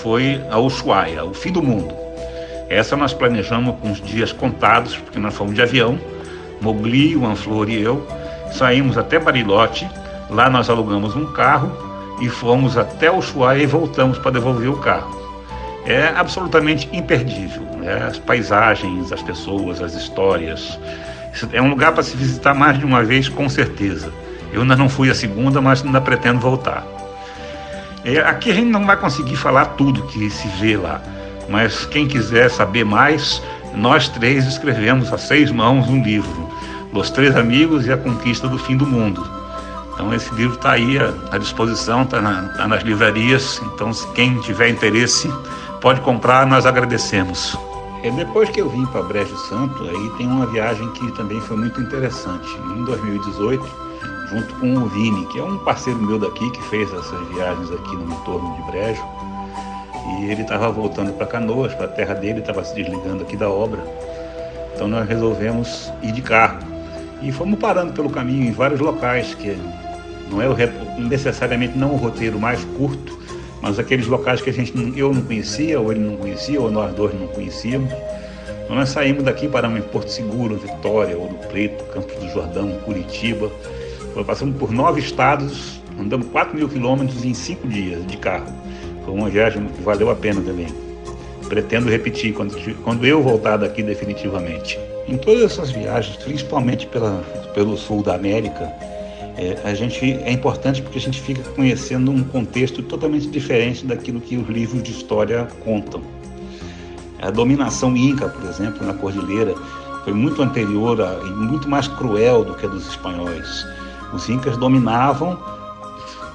foi 0.00 0.40
a 0.50 0.58
Ushuaia, 0.58 1.24
o 1.24 1.34
fim 1.34 1.52
do 1.52 1.62
mundo. 1.62 1.94
Essa 2.68 2.96
nós 2.96 3.12
planejamos 3.12 3.76
com 3.80 3.90
os 3.90 4.00
dias 4.00 4.32
contados, 4.32 4.96
porque 4.96 5.18
nós 5.18 5.34
fomos 5.34 5.54
de 5.54 5.62
avião, 5.62 5.98
Mogli, 6.60 7.16
o 7.16 7.26
Anflor 7.26 7.68
e 7.68 7.82
eu, 7.82 8.06
saímos 8.52 8.96
até 8.96 9.18
Barilote, 9.18 9.88
lá 10.30 10.48
nós 10.48 10.70
alugamos 10.70 11.14
um 11.14 11.26
carro 11.32 11.70
e 12.20 12.28
fomos 12.28 12.78
até 12.78 13.10
Ushuaia 13.10 13.62
e 13.62 13.66
voltamos 13.66 14.18
para 14.18 14.30
devolver 14.30 14.70
o 14.70 14.78
carro. 14.78 15.20
É 15.84 16.08
absolutamente 16.16 16.88
imperdível, 16.92 17.62
né? 17.78 18.06
as 18.08 18.18
paisagens, 18.18 19.12
as 19.12 19.22
pessoas, 19.22 19.82
as 19.82 19.94
histórias, 19.94 20.78
é 21.52 21.60
um 21.60 21.68
lugar 21.68 21.92
para 21.92 22.02
se 22.02 22.16
visitar 22.16 22.54
mais 22.54 22.78
de 22.78 22.84
uma 22.84 23.02
vez, 23.02 23.28
com 23.28 23.48
certeza. 23.48 24.12
Eu 24.52 24.62
ainda 24.62 24.76
não 24.76 24.88
fui 24.88 25.10
a 25.10 25.14
segunda, 25.14 25.60
mas 25.60 25.84
ainda 25.84 26.00
pretendo 26.00 26.38
voltar. 26.38 26.86
É, 28.04 28.18
aqui 28.18 28.50
a 28.50 28.54
gente 28.54 28.68
não 28.68 28.84
vai 28.84 28.96
conseguir 28.96 29.36
falar 29.36 29.66
tudo 29.66 30.02
que 30.02 30.28
se 30.28 30.48
vê 30.60 30.76
lá, 30.76 31.00
mas 31.48 31.84
quem 31.86 32.08
quiser 32.08 32.50
saber 32.50 32.84
mais, 32.84 33.40
nós 33.74 34.08
três 34.08 34.46
escrevemos 34.46 35.12
a 35.12 35.18
seis 35.18 35.50
mãos 35.52 35.88
um 35.88 36.02
livro, 36.02 36.50
Los 36.92 37.10
Três 37.10 37.36
Amigos 37.36 37.86
e 37.86 37.92
a 37.92 37.96
Conquista 37.96 38.48
do 38.48 38.58
Fim 38.58 38.76
do 38.76 38.86
Mundo. 38.86 39.24
Então 39.94 40.12
esse 40.12 40.34
livro 40.34 40.56
está 40.56 40.72
aí 40.72 40.98
à 41.30 41.38
disposição, 41.38 42.02
está 42.02 42.20
na, 42.20 42.48
tá 42.56 42.66
nas 42.66 42.82
livrarias. 42.82 43.60
Então 43.72 43.92
quem 44.14 44.38
tiver 44.40 44.68
interesse 44.68 45.32
pode 45.80 46.00
comprar, 46.00 46.46
nós 46.46 46.66
agradecemos. 46.66 47.56
É, 48.02 48.10
depois 48.10 48.50
que 48.50 48.60
eu 48.60 48.68
vim 48.68 48.84
para 48.86 49.02
Brejo 49.02 49.36
Santo, 49.48 49.84
aí 49.84 50.10
tem 50.18 50.26
uma 50.26 50.46
viagem 50.46 50.88
que 50.90 51.12
também 51.12 51.40
foi 51.42 51.56
muito 51.56 51.80
interessante. 51.80 52.48
Em 52.76 52.84
2018, 52.84 53.64
junto 54.32 54.54
com 54.54 54.74
o 54.74 54.86
Vini, 54.86 55.26
que 55.26 55.38
é 55.38 55.42
um 55.42 55.58
parceiro 55.58 56.00
meu 56.00 56.18
daqui, 56.18 56.50
que 56.50 56.62
fez 56.64 56.90
essas 56.92 57.28
viagens 57.28 57.70
aqui 57.70 57.94
no 57.94 58.12
entorno 58.12 58.56
de 58.56 58.62
Brejo. 58.70 59.04
E 60.18 60.30
ele 60.30 60.42
estava 60.42 60.70
voltando 60.70 61.12
para 61.12 61.26
Canoas, 61.26 61.74
para 61.74 61.84
a 61.84 61.88
terra 61.88 62.14
dele, 62.14 62.40
estava 62.40 62.64
se 62.64 62.74
desligando 62.74 63.22
aqui 63.22 63.36
da 63.36 63.48
obra. 63.48 63.80
Então 64.74 64.88
nós 64.88 65.06
resolvemos 65.06 65.92
ir 66.02 66.12
de 66.12 66.22
carro. 66.22 66.58
E 67.20 67.30
fomos 67.30 67.58
parando 67.58 67.92
pelo 67.92 68.10
caminho 68.10 68.48
em 68.48 68.52
vários 68.52 68.80
locais, 68.80 69.34
que 69.34 69.56
não 70.30 70.40
é 70.40 70.48
o, 70.48 70.56
necessariamente 71.00 71.76
não 71.76 71.92
o 71.92 71.96
roteiro 71.96 72.38
mais 72.38 72.64
curto, 72.76 73.18
mas 73.60 73.78
aqueles 73.78 74.06
locais 74.06 74.40
que 74.40 74.50
a 74.50 74.52
gente 74.52 74.72
eu 74.98 75.12
não 75.12 75.22
conhecia, 75.22 75.78
ou 75.78 75.92
ele 75.92 76.00
não 76.00 76.16
conhecia, 76.16 76.60
ou 76.60 76.70
nós 76.70 76.92
dois 76.94 77.14
não 77.14 77.28
conhecíamos. 77.28 77.92
Então 78.64 78.74
nós 78.74 78.88
saímos 78.88 79.22
daqui, 79.22 79.46
paramos 79.46 79.78
em 79.78 79.82
Porto 79.82 80.08
Seguro, 80.08 80.56
Vitória, 80.56 81.16
Ouro 81.16 81.36
Preto, 81.48 81.84
Campos 81.92 82.16
do 82.16 82.28
Jordão, 82.30 82.72
Curitiba. 82.84 83.50
Passamos 84.26 84.56
por 84.56 84.70
nove 84.70 85.00
estados, 85.00 85.80
andamos 85.98 86.28
4 86.28 86.56
mil 86.56 86.68
quilômetros 86.68 87.24
em 87.24 87.34
cinco 87.34 87.66
dias 87.66 88.06
de 88.06 88.16
carro. 88.16 88.46
Foi 89.04 89.12
uma 89.12 89.28
viagem 89.28 89.66
que 89.66 89.82
valeu 89.82 90.10
a 90.10 90.14
pena 90.14 90.40
também. 90.40 90.68
Pretendo 91.48 91.88
repetir 91.88 92.32
quando, 92.32 92.54
quando 92.82 93.06
eu 93.06 93.22
voltar 93.22 93.56
daqui 93.56 93.82
definitivamente. 93.82 94.78
Em 95.08 95.16
todas 95.16 95.42
essas 95.42 95.70
viagens, 95.70 96.16
principalmente 96.16 96.86
pela, 96.86 97.22
pelo 97.54 97.76
sul 97.76 98.02
da 98.02 98.14
América, 98.14 98.72
é, 99.36 99.58
a 99.64 99.74
gente 99.74 100.12
é 100.12 100.30
importante 100.30 100.82
porque 100.82 100.98
a 100.98 101.00
gente 101.00 101.20
fica 101.20 101.42
conhecendo 101.50 102.10
um 102.10 102.22
contexto 102.22 102.82
totalmente 102.82 103.28
diferente 103.28 103.84
daquilo 103.84 104.20
que 104.20 104.36
os 104.36 104.48
livros 104.48 104.82
de 104.82 104.92
história 104.92 105.48
contam. 105.64 106.02
A 107.20 107.30
dominação 107.30 107.96
inca, 107.96 108.28
por 108.28 108.48
exemplo, 108.48 108.86
na 108.86 108.94
cordilheira, 108.94 109.54
foi 110.04 110.12
muito 110.12 110.42
anterior 110.42 110.98
e 111.24 111.30
muito 111.30 111.68
mais 111.68 111.88
cruel 111.88 112.44
do 112.44 112.54
que 112.54 112.66
a 112.66 112.68
dos 112.68 112.86
espanhóis. 112.88 113.66
Os 114.12 114.28
incas 114.28 114.56
dominavam, 114.56 115.38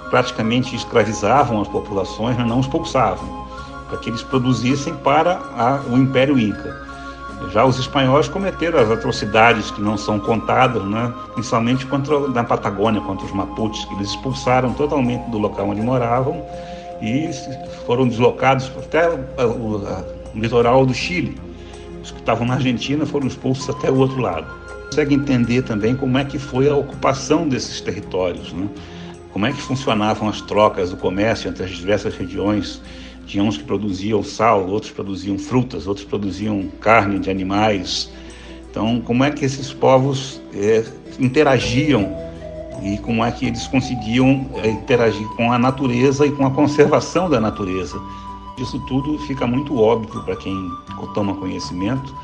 praticamente 0.09 0.75
escravizavam 0.75 1.61
as 1.61 1.67
populações, 1.67 2.37
mas 2.37 2.47
não 2.47 2.59
expulsavam, 2.59 3.45
para 3.87 3.97
que 3.97 4.09
eles 4.09 4.23
produzissem 4.23 4.95
para 4.95 5.39
a, 5.57 5.81
o 5.89 5.97
Império 5.97 6.39
Inca. 6.39 6.87
Já 7.51 7.63
os 7.63 7.77
espanhóis 7.77 8.27
cometeram 8.27 8.79
as 8.79 8.89
atrocidades 8.89 9.69
que 9.69 9.79
não 9.79 9.95
são 9.95 10.19
contadas, 10.19 10.83
né? 10.83 11.13
principalmente 11.33 11.85
contra, 11.85 12.19
na 12.29 12.43
Patagônia, 12.43 12.99
contra 13.01 13.25
os 13.25 13.31
Mapuches, 13.31 13.85
que 13.85 13.93
eles 13.93 14.09
expulsaram 14.09 14.73
totalmente 14.73 15.29
do 15.29 15.37
local 15.37 15.69
onde 15.69 15.81
moravam 15.81 16.43
e 16.99 17.29
foram 17.85 18.07
deslocados 18.07 18.71
até 18.75 19.07
o, 19.07 19.77
o 19.77 20.03
litoral 20.33 20.83
do 20.83 20.95
Chile. 20.95 21.39
Os 22.01 22.09
que 22.09 22.19
estavam 22.19 22.47
na 22.47 22.55
Argentina 22.55 23.05
foram 23.05 23.27
expulsos 23.27 23.69
até 23.69 23.91
o 23.91 23.97
outro 23.97 24.19
lado. 24.19 24.47
Consegue 24.87 25.15
entender 25.15 25.61
também 25.61 25.95
como 25.95 26.17
é 26.17 26.25
que 26.25 26.39
foi 26.39 26.69
a 26.69 26.75
ocupação 26.75 27.47
desses 27.47 27.81
territórios, 27.81 28.51
né? 28.53 28.67
como 29.31 29.45
é 29.45 29.51
que 29.51 29.61
funcionavam 29.61 30.27
as 30.27 30.41
trocas, 30.41 30.91
o 30.91 30.97
comércio 30.97 31.49
entre 31.49 31.63
as 31.63 31.69
diversas 31.71 32.15
regiões 32.15 32.81
tinha 33.27 33.43
uns 33.43 33.57
que 33.57 33.63
produziam 33.63 34.23
sal, 34.23 34.65
outros 34.67 34.91
produziam 34.91 35.37
frutas, 35.37 35.85
outros 35.85 36.05
produziam 36.05 36.69
carne 36.79 37.19
de 37.19 37.29
animais. 37.29 38.09
Então, 38.71 39.01
como 39.01 39.23
é 39.23 39.29
que 39.29 39.43
esses 39.43 39.73
povos 39.73 40.41
é, 40.53 40.83
interagiam 41.19 42.15
e 42.81 42.97
como 42.99 43.23
é 43.23 43.31
que 43.31 43.47
eles 43.47 43.67
conseguiam 43.67 44.49
é, 44.63 44.69
interagir 44.69 45.27
com 45.35 45.51
a 45.51 45.59
natureza 45.59 46.25
e 46.25 46.31
com 46.31 46.45
a 46.45 46.51
conservação 46.51 47.29
da 47.29 47.39
natureza? 47.39 48.01
Isso 48.57 48.79
tudo 48.87 49.19
fica 49.19 49.45
muito 49.45 49.77
óbvio 49.77 50.23
para 50.23 50.35
quem 50.37 50.71
toma 51.13 51.35
conhecimento 51.35 52.15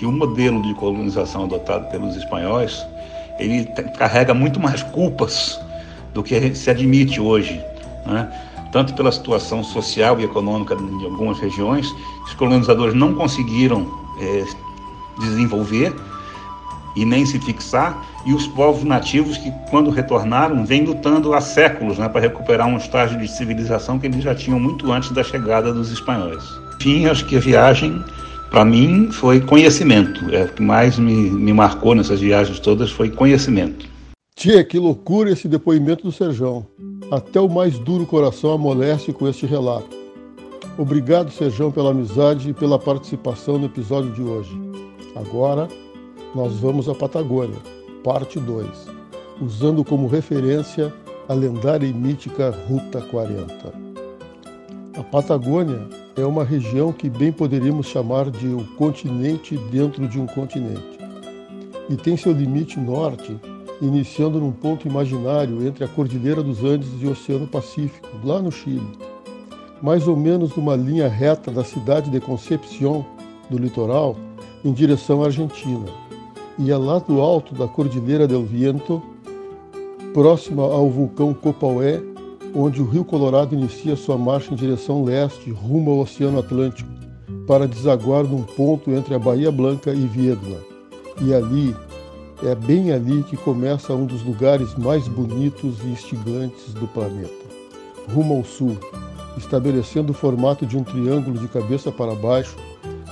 que 0.00 0.06
o 0.06 0.10
modelo 0.10 0.62
de 0.62 0.74
colonização 0.74 1.44
adotado 1.44 1.88
pelos 1.90 2.16
espanhóis 2.16 2.84
ele 3.38 3.66
carrega 3.98 4.34
muito 4.34 4.58
mais 4.58 4.82
culpas 4.82 5.60
do 6.12 6.22
que 6.22 6.54
se 6.54 6.70
admite 6.70 7.20
hoje. 7.20 7.60
Né? 8.06 8.28
tanto 8.72 8.94
pela 8.94 9.10
situação 9.10 9.62
social 9.62 10.20
e 10.20 10.24
econômica 10.24 10.76
de 10.76 11.04
algumas 11.04 11.38
regiões, 11.38 11.92
os 12.24 12.34
colonizadores 12.34 12.94
não 12.94 13.14
conseguiram 13.14 13.86
é, 14.20 14.44
desenvolver 15.18 15.94
e 16.96 17.04
nem 17.04 17.24
se 17.24 17.38
fixar, 17.38 18.02
e 18.26 18.32
os 18.32 18.46
povos 18.48 18.84
nativos 18.84 19.38
que, 19.38 19.52
quando 19.70 19.90
retornaram, 19.90 20.64
vêm 20.64 20.84
lutando 20.84 21.32
há 21.34 21.40
séculos 21.40 21.98
né, 21.98 22.08
para 22.08 22.20
recuperar 22.20 22.66
um 22.66 22.76
estágio 22.76 23.18
de 23.18 23.28
civilização 23.28 23.98
que 23.98 24.06
eles 24.06 24.22
já 24.22 24.34
tinham 24.34 24.58
muito 24.58 24.90
antes 24.92 25.10
da 25.12 25.22
chegada 25.22 25.72
dos 25.72 25.90
espanhóis. 25.90 26.44
Enfim, 26.80 27.06
acho 27.06 27.24
que 27.26 27.36
a 27.36 27.40
viagem, 27.40 28.02
para 28.50 28.64
mim, 28.64 29.10
foi 29.12 29.40
conhecimento. 29.40 30.34
É 30.34 30.44
o 30.44 30.48
que 30.48 30.62
mais 30.62 30.98
me, 30.98 31.30
me 31.30 31.52
marcou 31.52 31.94
nessas 31.94 32.20
viagens 32.20 32.58
todas 32.58 32.90
foi 32.90 33.08
conhecimento. 33.08 33.86
Tia, 34.34 34.64
que 34.64 34.78
loucura 34.78 35.30
esse 35.30 35.46
depoimento 35.46 36.02
do 36.02 36.12
Serjão. 36.12 36.66
Até 37.10 37.40
o 37.40 37.48
mais 37.48 37.78
duro 37.78 38.06
coração 38.06 38.52
amolece 38.52 39.12
com 39.12 39.28
este 39.28 39.46
relato. 39.46 39.96
Obrigado, 40.76 41.30
Serjão, 41.30 41.70
pela 41.70 41.90
amizade 41.90 42.50
e 42.50 42.54
pela 42.54 42.78
participação 42.78 43.58
no 43.58 43.66
episódio 43.66 44.10
de 44.12 44.22
hoje. 44.22 44.50
Agora, 45.14 45.68
nós 46.34 46.54
vamos 46.54 46.88
à 46.88 46.94
Patagônia, 46.94 47.58
parte 48.02 48.38
2, 48.38 48.66
usando 49.40 49.84
como 49.84 50.06
referência 50.06 50.92
a 51.28 51.34
lendária 51.34 51.86
e 51.86 51.92
mítica 51.92 52.50
Ruta 52.68 53.00
40. 53.00 53.72
A 54.96 55.02
Patagônia 55.02 55.86
é 56.20 56.26
uma 56.26 56.44
região 56.44 56.92
que 56.92 57.08
bem 57.08 57.32
poderíamos 57.32 57.86
chamar 57.86 58.30
de 58.30 58.48
o 58.48 58.58
um 58.58 58.64
continente 58.76 59.56
dentro 59.70 60.06
de 60.06 60.20
um 60.20 60.26
continente. 60.26 60.98
E 61.88 61.96
tem 61.96 62.16
seu 62.16 62.32
limite 62.32 62.78
norte 62.78 63.36
iniciando 63.80 64.38
num 64.38 64.52
ponto 64.52 64.86
imaginário 64.86 65.66
entre 65.66 65.84
a 65.84 65.88
Cordilheira 65.88 66.42
dos 66.42 66.62
Andes 66.62 66.88
e 67.00 67.06
o 67.06 67.12
Oceano 67.12 67.46
Pacífico, 67.46 68.08
lá 68.22 68.40
no 68.40 68.52
Chile. 68.52 68.86
Mais 69.80 70.06
ou 70.06 70.16
menos 70.16 70.54
numa 70.54 70.76
linha 70.76 71.08
reta 71.08 71.50
da 71.50 71.64
cidade 71.64 72.10
de 72.10 72.20
Concepción, 72.20 73.04
do 73.48 73.58
litoral, 73.58 74.16
em 74.64 74.72
direção 74.72 75.22
à 75.22 75.26
Argentina. 75.26 75.86
E 76.58 76.70
é 76.70 76.76
lá 76.76 76.98
do 76.98 77.20
alto 77.20 77.54
da 77.54 77.66
Cordilheira 77.66 78.28
del 78.28 78.44
Viento, 78.44 79.02
próxima 80.12 80.62
ao 80.62 80.90
vulcão 80.90 81.32
Copaué, 81.32 82.02
onde 82.54 82.80
o 82.80 82.84
Rio 82.84 83.04
Colorado 83.04 83.54
inicia 83.54 83.96
sua 83.96 84.18
marcha 84.18 84.52
em 84.52 84.56
direção 84.56 85.04
leste, 85.04 85.50
rumo 85.50 85.90
ao 85.90 85.98
Oceano 86.00 86.38
Atlântico, 86.38 86.88
para 87.46 87.66
desaguar 87.66 88.24
num 88.24 88.42
ponto 88.42 88.90
entre 88.90 89.14
a 89.14 89.18
Bahia 89.18 89.50
Blanca 89.50 89.92
e 89.92 90.06
Viedma. 90.06 90.56
E 91.20 91.34
ali, 91.34 91.74
é 92.42 92.54
bem 92.54 92.92
ali 92.92 93.22
que 93.24 93.36
começa 93.36 93.92
um 93.92 94.06
dos 94.06 94.22
lugares 94.22 94.74
mais 94.76 95.06
bonitos 95.06 95.78
e 95.84 95.88
instigantes 95.88 96.72
do 96.74 96.86
planeta. 96.88 97.30
Rumo 98.12 98.34
ao 98.34 98.44
sul, 98.44 98.76
estabelecendo 99.36 100.12
o 100.12 100.14
formato 100.14 100.64
de 100.64 100.76
um 100.76 100.82
triângulo 100.82 101.38
de 101.38 101.48
cabeça 101.48 101.92
para 101.92 102.14
baixo 102.14 102.56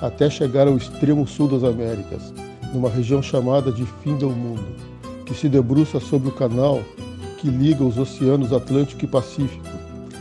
até 0.01 0.31
chegar 0.31 0.67
ao 0.67 0.77
extremo 0.77 1.27
sul 1.27 1.49
das 1.49 1.65
Américas, 1.65 2.33
numa 2.73 2.89
região 2.89 3.21
chamada 3.21 3.71
de 3.71 3.85
Fim 4.03 4.17
do 4.17 4.31
Mundo, 4.31 4.65
que 5.27 5.35
se 5.35 5.49
debruça 5.49 6.01
sobre 6.01 6.29
o 6.29 6.33
canal 6.33 6.81
que 7.39 7.49
liga 7.49 7.85
os 7.85 7.97
oceanos 7.97 8.53
Atlântico 8.53 9.05
e 9.05 9.09
Pacífico 9.09 9.65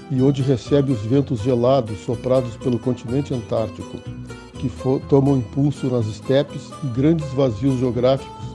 e 0.10 0.22
onde 0.22 0.42
recebe 0.42 0.92
os 0.92 1.02
ventos 1.02 1.42
gelados 1.42 2.00
soprados 2.06 2.56
pelo 2.58 2.80
continente 2.80 3.34
Antártico, 3.34 3.98
que 4.54 4.72
tomam 5.10 5.38
impulso 5.38 5.88
nas 5.88 6.06
estepes 6.06 6.70
e 6.84 6.88
grandes 6.88 7.28
vazios 7.34 7.80
geográficos 7.80 8.46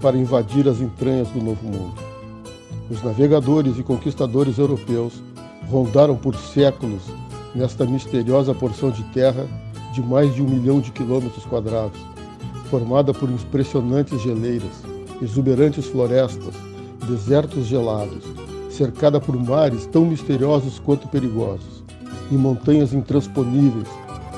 para 0.00 0.16
invadir 0.16 0.68
as 0.68 0.80
entranhas 0.80 1.28
do 1.28 1.42
Novo 1.42 1.66
Mundo. 1.66 1.94
Os 2.90 3.02
navegadores 3.02 3.78
e 3.78 3.82
conquistadores 3.82 4.58
europeus 4.58 5.22
rondaram 5.70 6.14
por 6.14 6.36
séculos 6.36 7.02
nesta 7.54 7.86
misteriosa 7.86 8.54
porção 8.54 8.90
de 8.90 9.02
terra 9.04 9.48
de 9.94 10.02
mais 10.02 10.34
de 10.34 10.42
um 10.42 10.48
milhão 10.48 10.80
de 10.80 10.92
quilômetros 10.92 11.44
quadrados, 11.46 11.98
formada 12.68 13.14
por 13.14 13.30
impressionantes 13.30 14.20
geleiras, 14.20 14.82
exuberantes 15.22 15.86
florestas, 15.86 16.54
desertos 17.04 17.66
gelados, 17.66 18.24
cercada 18.70 19.20
por 19.20 19.36
mares 19.36 19.86
tão 19.86 20.04
misteriosos 20.04 20.78
quanto 20.78 21.08
perigosos, 21.08 21.84
e 22.30 22.34
montanhas 22.34 22.92
intransponíveis, 22.92 23.88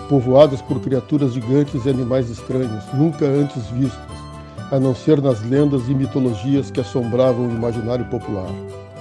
povoadas 0.08 0.60
por 0.62 0.80
criaturas 0.80 1.32
gigantes 1.32 1.84
e 1.84 1.90
animais 1.90 2.30
estranhos, 2.30 2.84
nunca 2.94 3.24
antes 3.26 3.66
vistos, 3.68 3.98
a 4.70 4.78
não 4.78 4.94
ser 4.94 5.22
nas 5.22 5.42
lendas 5.42 5.88
e 5.88 5.94
mitologias 5.94 6.70
que 6.70 6.80
assombravam 6.80 7.48
o 7.48 7.52
imaginário 7.52 8.04
popular. 8.06 8.50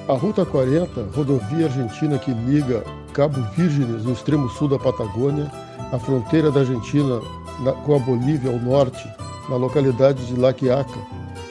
A 0.08 0.14
Ruta 0.14 0.46
40, 0.46 1.08
rodovia 1.16 1.66
argentina 1.66 2.20
que 2.20 2.32
liga 2.32 2.84
Cabo 3.14 3.42
Vírgenes, 3.56 4.04
no 4.04 4.14
extremo 4.14 4.48
sul 4.50 4.68
da 4.68 4.78
Patagônia, 4.78 5.52
à 5.92 5.98
fronteira 5.98 6.52
da 6.52 6.60
Argentina 6.60 7.20
na, 7.62 7.72
com 7.72 7.96
a 7.96 8.00
Bolívia 8.00 8.52
ao 8.52 8.60
norte, 8.60 9.08
na 9.50 9.56
localidade 9.56 10.24
de 10.26 10.40
La 10.40 10.54
Quiaca, 10.54 11.00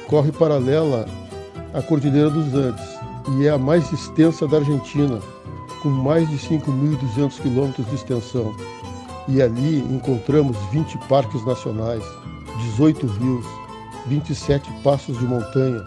corre 0.09 0.31
paralela 0.31 1.07
à 1.75 1.83
Cordilheira 1.83 2.31
dos 2.31 2.55
Andes 2.55 2.85
e 3.37 3.47
é 3.47 3.51
a 3.51 3.59
mais 3.59 3.93
extensa 3.93 4.47
da 4.47 4.59
Argentina, 4.59 5.19
com 5.83 5.89
mais 5.89 6.31
de 6.31 6.37
5.200 6.37 7.41
quilômetros 7.41 7.85
de 7.89 7.97
extensão. 7.97 8.55
E 9.27 9.43
ali 9.43 9.79
encontramos 9.79 10.57
20 10.71 10.97
parques 11.09 11.45
nacionais, 11.45 12.05
18 12.59 13.07
rios, 13.07 13.47
27 14.07 14.71
passos 14.83 15.19
de 15.19 15.25
montanha 15.25 15.83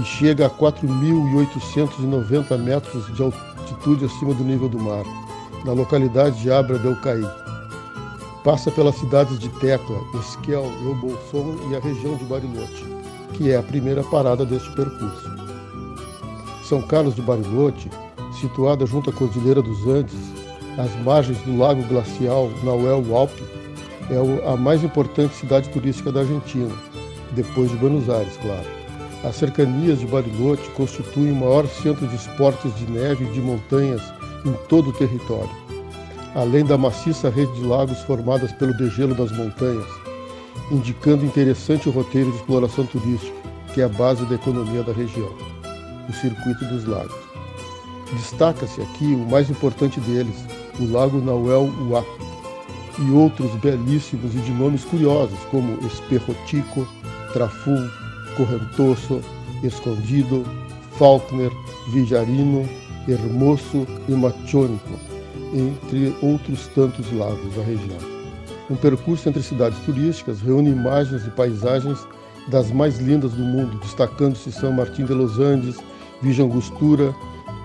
e 0.00 0.04
chega 0.04 0.46
a 0.46 0.50
4.890 0.50 2.56
metros 2.58 3.12
de 3.14 3.22
altitude 3.22 4.04
acima 4.04 4.32
do 4.32 4.44
nível 4.44 4.68
do 4.68 4.78
mar, 4.78 5.04
na 5.64 5.72
localidade 5.72 6.40
de 6.40 6.52
Abra 6.52 6.78
del 6.78 6.94
Caí. 6.96 7.26
Passa 8.44 8.70
pelas 8.70 8.94
cidades 8.94 9.40
de 9.40 9.48
Tecla, 9.60 9.98
Esquel, 10.20 10.70
El 10.84 10.94
Bolson 10.94 11.56
e 11.70 11.76
a 11.76 11.80
região 11.80 12.14
de 12.14 12.24
Bariloche, 12.24 12.97
que 13.38 13.52
é 13.52 13.56
a 13.56 13.62
primeira 13.62 14.02
parada 14.02 14.44
deste 14.44 14.68
percurso. 14.72 15.30
São 16.64 16.82
Carlos 16.82 17.14
de 17.14 17.22
Bariloche, 17.22 17.88
situada 18.40 18.84
junto 18.84 19.10
à 19.10 19.12
Cordilheira 19.12 19.62
dos 19.62 19.86
Andes, 19.86 20.18
às 20.76 20.92
margens 21.04 21.38
do 21.42 21.56
Lago 21.56 21.82
Glacial 21.84 22.50
Nahuel 22.64 23.04
Alpe, 23.16 23.44
é 24.10 24.52
a 24.52 24.56
mais 24.56 24.82
importante 24.82 25.36
cidade 25.36 25.68
turística 25.68 26.10
da 26.10 26.20
Argentina, 26.20 26.74
depois 27.36 27.70
de 27.70 27.76
Buenos 27.76 28.10
Aires, 28.10 28.36
claro. 28.42 28.66
As 29.22 29.36
cercanias 29.36 30.00
de 30.00 30.06
Bariloche 30.06 30.68
constituem 30.70 31.30
o 31.30 31.36
maior 31.36 31.66
centro 31.68 32.08
de 32.08 32.16
esportes 32.16 32.74
de 32.74 32.90
neve 32.90 33.24
e 33.24 33.32
de 33.32 33.40
montanhas 33.40 34.02
em 34.44 34.52
todo 34.68 34.90
o 34.90 34.92
território, 34.92 35.50
além 36.34 36.64
da 36.64 36.76
maciça 36.76 37.30
rede 37.30 37.52
de 37.52 37.64
lagos 37.64 38.00
formadas 38.00 38.50
pelo 38.52 38.76
degelo 38.76 39.14
das 39.14 39.30
montanhas, 39.30 40.07
indicando 40.70 41.24
interessante 41.24 41.88
roteiro 41.88 42.30
de 42.30 42.36
exploração 42.36 42.86
turística, 42.86 43.36
que 43.72 43.80
é 43.80 43.84
a 43.84 43.88
base 43.88 44.24
da 44.26 44.34
economia 44.34 44.82
da 44.82 44.92
região, 44.92 45.32
o 46.08 46.12
Circuito 46.12 46.64
dos 46.66 46.84
Lagos. 46.84 47.14
Destaca-se 48.12 48.80
aqui 48.80 49.04
o 49.04 49.30
mais 49.30 49.50
importante 49.50 50.00
deles, 50.00 50.36
o 50.80 50.90
Lago 50.90 51.18
Nauel 51.18 51.70
Huapi, 51.88 52.28
e 52.98 53.10
outros 53.12 53.54
belíssimos 53.56 54.34
e 54.34 54.38
de 54.38 54.50
nomes 54.52 54.84
curiosos, 54.84 55.38
como 55.50 55.78
Esperrotico, 55.86 56.86
Traful, 57.32 57.88
Correntoso, 58.36 59.20
Escondido, 59.62 60.44
Faulkner, 60.98 61.52
Vijarino, 61.92 62.68
Hermoso 63.06 63.86
e 64.08 64.12
Machônico, 64.12 64.98
entre 65.54 66.14
outros 66.22 66.66
tantos 66.74 67.10
lagos 67.12 67.54
da 67.54 67.62
região. 67.62 68.17
Um 68.70 68.76
percurso 68.76 69.28
entre 69.28 69.42
cidades 69.42 69.78
turísticas 69.80 70.40
reúne 70.40 70.70
imagens 70.70 71.26
e 71.26 71.30
paisagens 71.30 71.98
das 72.48 72.70
mais 72.70 72.98
lindas 72.98 73.32
do 73.32 73.42
mundo, 73.42 73.78
destacando-se 73.78 74.52
São 74.52 74.72
Martim 74.72 75.04
de 75.04 75.14
los 75.14 75.38
Andes, 75.38 75.76
Virgem 76.22 76.46
Angostura 76.46 77.14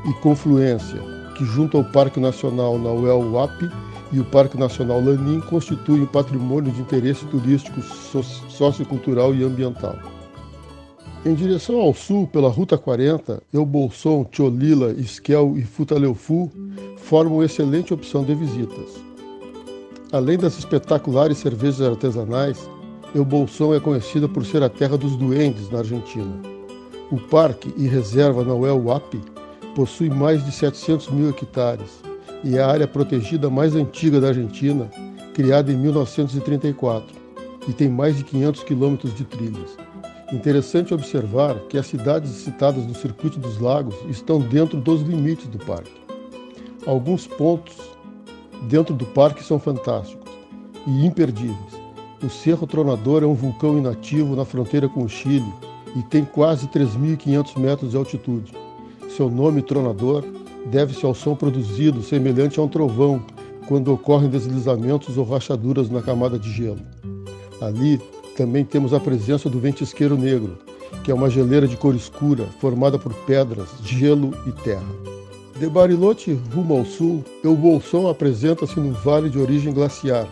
e 0.06 0.14
Confluência, 0.22 1.00
que 1.38 1.44
junto 1.44 1.78
ao 1.78 1.84
Parque 1.84 2.20
Nacional 2.20 2.78
Nauel 2.78 3.32
Huapi 3.32 3.70
e 4.12 4.20
o 4.20 4.26
Parque 4.26 4.58
Nacional 4.58 5.02
Lanim 5.02 5.42
constituem 5.42 6.04
um 6.04 6.06
patrimônio 6.06 6.72
de 6.72 6.82
interesse 6.82 7.26
turístico, 7.26 7.82
sociocultural 8.50 9.34
e 9.34 9.44
ambiental. 9.44 9.98
Em 11.26 11.34
direção 11.34 11.80
ao 11.80 11.94
sul, 11.94 12.28
pela 12.28 12.50
Ruta 12.50 12.78
40, 12.78 13.42
Eubolson, 13.54 14.26
Cholila, 14.30 14.92
Esquel 14.92 15.58
e 15.58 15.64
Futaleufu 15.64 16.52
formam 16.98 17.42
excelente 17.42 17.94
opção 17.94 18.24
de 18.24 18.36
visitas. 18.36 19.13
Além 20.14 20.38
das 20.38 20.60
espetaculares 20.60 21.40
cervejas 21.40 21.82
artesanais, 21.82 22.70
Eubolson 23.16 23.74
é 23.74 23.80
conhecida 23.80 24.30
por 24.30 24.46
ser 24.46 24.62
a 24.62 24.70
terra 24.70 24.96
dos 24.96 25.16
duendes 25.16 25.72
na 25.72 25.80
Argentina. 25.80 26.40
O 27.12 27.18
parque 27.18 27.74
e 27.76 27.88
reserva 27.88 28.44
Nauel 28.44 28.78
Huapi 28.78 29.20
possui 29.76 30.12
mais 30.12 30.46
de 30.46 30.52
700 30.52 31.10
mil 31.10 31.30
hectares 31.30 32.04
e 32.44 32.58
é 32.58 32.62
a 32.62 32.68
área 32.68 32.88
protegida 32.88 33.50
mais 33.50 33.76
antiga 33.76 34.22
da 34.22 34.28
Argentina, 34.28 34.88
criada 35.34 35.72
em 35.72 35.78
1934, 35.78 37.08
e 37.68 37.74
tem 37.74 37.90
mais 37.90 38.16
de 38.16 38.24
500 38.24 38.64
quilômetros 38.66 39.16
de 39.16 39.24
trilhas. 39.24 39.76
Interessante 40.32 40.94
observar 40.94 41.56
que 41.70 41.78
as 41.78 41.88
cidades 41.88 42.30
citadas 42.30 42.86
no 42.86 42.94
Circuito 42.94 43.40
dos 43.40 43.58
Lagos 43.58 43.96
estão 44.08 44.40
dentro 44.40 44.80
dos 44.80 45.02
limites 45.02 45.48
do 45.48 45.58
parque. 45.58 46.04
Alguns 46.86 47.26
pontos 47.26 47.76
dentro 48.64 48.94
do 48.94 49.06
parque 49.06 49.44
são 49.44 49.60
fantásticos 49.60 50.32
e 50.88 51.06
imperdíveis. 51.06 51.84
O 52.24 52.30
Cerro 52.30 52.66
Tronador 52.66 53.24
é 53.24 53.26
um 53.26 53.34
vulcão 53.34 53.78
inativo 53.78 54.36
na 54.36 54.46
fronteira 54.46 54.88
com 54.88 55.04
o 55.04 55.10
Chile 55.10 55.52
e 55.96 56.02
tem 56.04 56.24
quase 56.24 56.68
3.500 56.68 57.58
metros 57.60 57.92
de 57.92 57.98
altitude. 57.98 58.54
Seu 59.16 59.30
nome, 59.30 59.62
Tronador, 59.62 60.24
deve-se 60.66 61.06
ao 61.06 61.14
som 61.14 61.36
produzido 61.36 62.02
semelhante 62.02 62.60
a 62.60 62.64
um 62.64 62.68
trovão 62.68 63.22
quando 63.68 63.94
ocorrem 63.94 64.30
deslizamentos 64.30 65.18
ou 65.18 65.26
rachaduras 65.26 65.90
na 65.90 66.02
camada 66.02 66.40
de 66.40 66.52
gelo. 66.52 66.80
Ali 67.62 68.02
também 68.36 68.66
temos 68.66 68.94
a 68.94 69.00
presença 69.00 69.50
do 69.50 69.60
ventisqueiro 69.60 70.18
negro, 70.18 70.58
que 71.04 71.12
é 71.12 71.14
uma 71.14 71.30
geleira 71.30 71.68
de 71.68 71.78
cor 71.78 71.96
escura 71.96 72.46
formada 72.60 72.98
por 72.98 73.14
pedras, 73.14 73.70
gelo 73.84 74.34
e 74.48 74.52
terra. 74.52 75.03
De 75.64 75.70
Bariloche 75.70 76.38
rumo 76.54 76.78
ao 76.78 76.84
sul, 76.84 77.24
El 77.42 77.56
Bolson 77.56 78.10
apresenta-se 78.10 78.78
num 78.78 78.92
vale 78.92 79.30
de 79.30 79.40
origem 79.40 79.72
glaciar, 79.72 80.28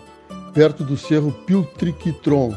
perto 0.53 0.83
do 0.83 0.97
cerro 0.97 1.31
Piltriquitron, 1.45 2.53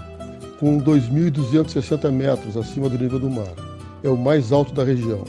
com 0.59 0.81
2.260 0.81 2.11
metros 2.11 2.57
acima 2.57 2.89
do 2.89 2.99
nível 2.99 3.21
do 3.21 3.31
mar. 3.31 3.55
É 4.03 4.09
o 4.09 4.17
mais 4.17 4.51
alto 4.51 4.75
da 4.75 4.83
região 4.83 5.23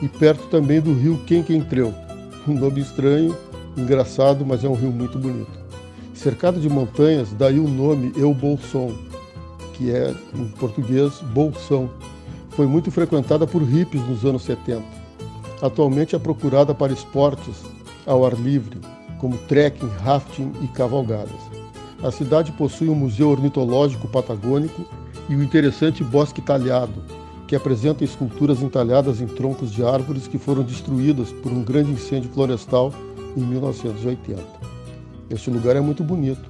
e 0.00 0.08
perto 0.08 0.48
também 0.48 0.80
do 0.80 0.94
rio 0.94 1.22
Quenquentreu, 1.26 1.92
um 2.48 2.54
nome 2.54 2.80
estranho, 2.80 3.36
engraçado, 3.76 4.46
mas 4.46 4.64
é 4.64 4.68
um 4.70 4.74
rio 4.74 4.90
muito 4.90 5.18
bonito. 5.18 5.52
Cercado 6.14 6.58
de 6.58 6.70
montanhas, 6.70 7.34
daí 7.34 7.60
o 7.60 7.68
nome 7.68 8.14
Eu 8.16 8.32
Bolson, 8.32 8.94
que 9.74 9.90
é, 9.90 10.14
em 10.34 10.48
português, 10.52 11.20
Bolsão. 11.34 11.90
Foi 12.48 12.66
muito 12.66 12.90
frequentada 12.90 13.46
por 13.46 13.62
hippies 13.62 14.08
nos 14.08 14.24
anos 14.24 14.42
70. 14.42 14.97
Atualmente 15.60 16.14
é 16.14 16.18
procurada 16.18 16.72
para 16.72 16.92
esportes 16.92 17.64
ao 18.06 18.24
ar 18.24 18.34
livre, 18.34 18.78
como 19.18 19.36
trekking, 19.36 19.88
rafting 20.02 20.52
e 20.62 20.68
cavalgadas. 20.68 21.40
A 22.02 22.12
cidade 22.12 22.52
possui 22.52 22.88
um 22.88 22.94
museu 22.94 23.30
ornitológico 23.30 24.06
patagônico 24.06 24.84
e 25.28 25.34
um 25.34 25.42
interessante 25.42 26.04
bosque 26.04 26.40
talhado, 26.40 27.02
que 27.48 27.56
apresenta 27.56 28.04
esculturas 28.04 28.62
entalhadas 28.62 29.20
em 29.20 29.26
troncos 29.26 29.72
de 29.72 29.84
árvores 29.84 30.28
que 30.28 30.38
foram 30.38 30.62
destruídas 30.62 31.32
por 31.32 31.50
um 31.50 31.64
grande 31.64 31.90
incêndio 31.90 32.30
florestal 32.30 32.92
em 33.36 33.40
1980. 33.40 34.40
Este 35.28 35.50
lugar 35.50 35.74
é 35.74 35.80
muito 35.80 36.04
bonito. 36.04 36.48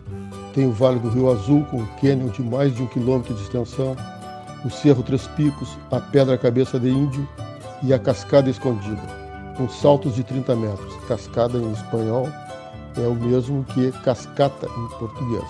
Tem 0.54 0.66
o 0.66 0.72
Vale 0.72 0.98
do 0.98 1.08
Rio 1.08 1.30
Azul, 1.30 1.64
com 1.70 1.78
um 1.78 1.86
cânion 2.00 2.28
de 2.28 2.42
mais 2.42 2.74
de 2.74 2.82
um 2.82 2.86
quilômetro 2.86 3.34
de 3.34 3.42
extensão, 3.42 3.96
o 4.64 4.70
Cerro 4.70 5.02
Três 5.02 5.26
Picos, 5.28 5.70
a 5.90 5.98
Pedra 6.00 6.36
Cabeça 6.36 6.78
de 6.78 6.90
Índio 6.90 7.26
e 7.82 7.92
a 7.92 7.98
Cascada 7.98 8.50
Escondida, 8.50 9.02
com 9.56 9.68
saltos 9.68 10.14
de 10.14 10.24
30 10.24 10.56
metros. 10.56 10.94
Cascada 11.06 11.58
em 11.58 11.72
espanhol 11.72 12.28
é 12.96 13.06
o 13.06 13.14
mesmo 13.14 13.64
que 13.64 13.92
cascata 14.02 14.66
em 14.66 14.98
português. 14.98 15.44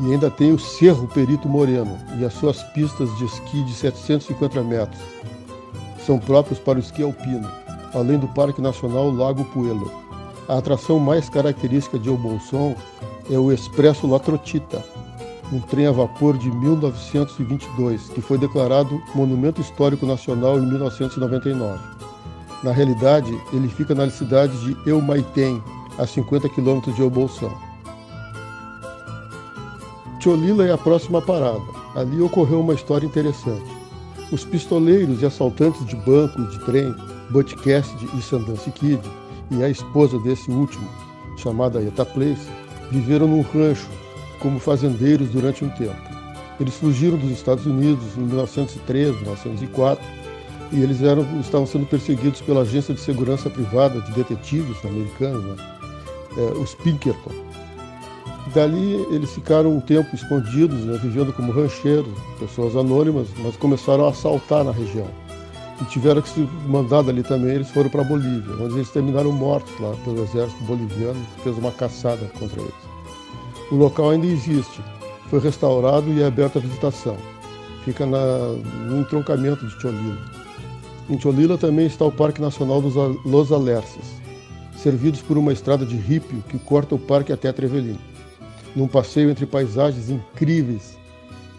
E 0.00 0.12
ainda 0.12 0.30
tem 0.30 0.52
o 0.52 0.58
Cerro 0.58 1.06
Perito 1.08 1.48
Moreno 1.48 1.96
e 2.18 2.24
as 2.24 2.34
suas 2.34 2.62
pistas 2.62 3.14
de 3.16 3.24
esqui 3.24 3.62
de 3.64 3.72
750 3.72 4.62
metros. 4.62 5.00
São 6.04 6.18
próprios 6.18 6.58
para 6.58 6.78
o 6.78 6.80
esqui 6.80 7.02
alpino, 7.02 7.48
além 7.94 8.18
do 8.18 8.28
Parque 8.28 8.60
Nacional 8.60 9.10
Lago 9.10 9.44
Puelo. 9.46 9.90
A 10.48 10.58
atração 10.58 10.98
mais 10.98 11.28
característica 11.28 11.98
de 11.98 12.08
El 12.08 12.16
Bolson 12.16 12.74
é 13.30 13.38
o 13.38 13.50
Expresso 13.50 14.06
Latrotita, 14.06 14.84
um 15.52 15.60
trem 15.60 15.86
a 15.86 15.92
vapor 15.92 16.36
de 16.36 16.50
1922, 16.50 18.08
que 18.08 18.20
foi 18.20 18.38
declarado 18.38 19.00
Monumento 19.14 19.60
Histórico 19.60 20.04
Nacional 20.06 20.58
em 20.58 20.66
1999. 20.66 21.78
Na 22.62 22.72
realidade, 22.72 23.38
ele 23.52 23.68
fica 23.68 23.94
na 23.94 24.10
cidade 24.10 24.56
de 24.58 24.90
Elmaitém, 24.90 25.62
a 25.98 26.06
50 26.06 26.48
quilômetros 26.48 26.94
de 26.96 27.02
El 27.02 27.10
Bolson. 27.10 27.52
Cholila 30.20 30.66
é 30.66 30.72
a 30.72 30.78
próxima 30.78 31.22
parada. 31.22 31.62
Ali 31.94 32.20
ocorreu 32.20 32.60
uma 32.60 32.74
história 32.74 33.06
interessante. 33.06 33.70
Os 34.32 34.44
pistoleiros 34.44 35.22
e 35.22 35.26
assaltantes 35.26 35.86
de 35.86 35.94
banco 35.96 36.40
e 36.42 36.46
de 36.48 36.58
trem, 36.64 36.94
Butch 37.30 37.54
Cassidy 37.54 38.08
e 38.18 38.20
Sundance 38.20 38.70
Kid, 38.72 39.00
e 39.52 39.62
a 39.62 39.68
esposa 39.68 40.18
desse 40.18 40.50
último, 40.50 40.88
chamada 41.36 41.80
Eta 41.80 42.04
Place, 42.04 42.48
viveram 42.90 43.28
num 43.28 43.42
rancho 43.42 43.88
como 44.40 44.58
fazendeiros 44.58 45.28
durante 45.30 45.64
um 45.64 45.68
tempo. 45.70 45.96
Eles 46.58 46.74
fugiram 46.74 47.18
dos 47.18 47.30
Estados 47.30 47.66
Unidos 47.66 48.16
em 48.16 48.22
1903, 48.22 49.14
1904, 49.16 50.04
e 50.72 50.82
eles 50.82 51.02
eram, 51.02 51.24
estavam 51.40 51.66
sendo 51.66 51.86
perseguidos 51.86 52.40
pela 52.40 52.62
agência 52.62 52.94
de 52.94 53.00
segurança 53.00 53.48
privada 53.48 54.00
de 54.00 54.12
detetives 54.12 54.84
americanos, 54.84 55.44
né? 55.44 55.56
é, 56.36 56.58
os 56.58 56.74
Pinkerton. 56.74 57.32
Dali 58.54 59.06
eles 59.10 59.32
ficaram 59.32 59.76
um 59.76 59.80
tempo 59.80 60.14
escondidos, 60.14 60.78
né, 60.84 60.98
vivendo 61.02 61.32
como 61.32 61.52
rancheiros, 61.52 62.12
pessoas 62.38 62.76
anônimas, 62.76 63.26
mas 63.38 63.56
começaram 63.56 64.06
a 64.06 64.10
assaltar 64.10 64.64
na 64.64 64.70
região. 64.70 65.08
E 65.80 65.84
tiveram 65.86 66.22
que 66.22 66.28
ser 66.28 66.48
mandados 66.66 67.10
ali 67.10 67.22
também, 67.22 67.56
eles 67.56 67.70
foram 67.70 67.90
para 67.90 68.02
a 68.02 68.04
Bolívia, 68.04 68.54
onde 68.64 68.76
eles 68.76 68.90
terminaram 68.90 69.32
mortos 69.32 69.72
lá 69.80 69.94
pelo 70.04 70.22
exército 70.22 70.62
boliviano, 70.64 71.20
que 71.34 71.42
fez 71.42 71.58
uma 71.58 71.72
caçada 71.72 72.30
contra 72.38 72.60
eles. 72.60 72.95
O 73.70 73.74
local 73.74 74.10
ainda 74.10 74.26
existe, 74.26 74.80
foi 75.28 75.40
restaurado 75.40 76.12
e 76.12 76.22
é 76.22 76.26
aberto 76.26 76.58
à 76.58 76.60
visitação. 76.60 77.16
Fica 77.84 78.06
na, 78.06 78.48
no 78.86 79.00
entroncamento 79.00 79.66
de 79.66 79.80
Cholila. 79.80 80.18
Em 81.08 81.20
Cholila 81.20 81.56
também 81.56 81.86
está 81.86 82.04
o 82.04 82.12
Parque 82.12 82.40
Nacional 82.40 82.80
dos 82.80 82.94
Los 83.24 83.52
Alerces, 83.52 84.20
servidos 84.76 85.22
por 85.22 85.38
uma 85.38 85.52
estrada 85.52 85.86
de 85.86 85.96
rípio 85.96 86.42
que 86.48 86.58
corta 86.58 86.94
o 86.94 86.98
parque 86.98 87.32
até 87.32 87.52
Trevelin 87.52 87.98
num 88.76 88.86
passeio 88.86 89.30
entre 89.30 89.46
paisagens 89.46 90.10
incríveis, 90.10 90.98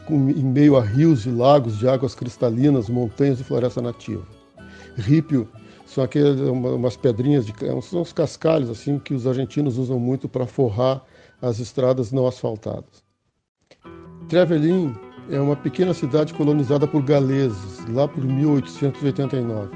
com, 0.05 0.29
em 0.29 0.43
meio 0.43 0.77
a 0.77 0.81
rios 0.81 1.25
e 1.25 1.31
lagos 1.31 1.79
de 1.79 1.89
águas 1.89 2.13
cristalinas, 2.13 2.87
montanhas 2.87 3.39
e 3.39 3.43
floresta 3.43 3.81
nativa. 3.81 4.21
Rípio 4.95 5.49
são 5.85 6.03
aquelas 6.03 6.39
umas 6.39 6.95
pedrinhas 6.95 7.45
de 7.45 7.53
são 7.81 8.01
os 8.01 8.13
cascalhos 8.13 8.69
assim 8.69 8.99
que 8.99 9.13
os 9.13 9.25
argentinos 9.25 9.77
usam 9.77 9.99
muito 9.99 10.29
para 10.29 10.45
forrar 10.45 11.03
as 11.41 11.59
estradas 11.59 12.11
não 12.11 12.27
asfaltadas. 12.27 13.03
Trevelin 14.27 14.95
é 15.29 15.39
uma 15.39 15.55
pequena 15.55 15.93
cidade 15.93 16.33
colonizada 16.33 16.87
por 16.87 17.01
galeses 17.03 17.85
lá 17.89 18.07
por 18.07 18.23
1889, 18.23 19.69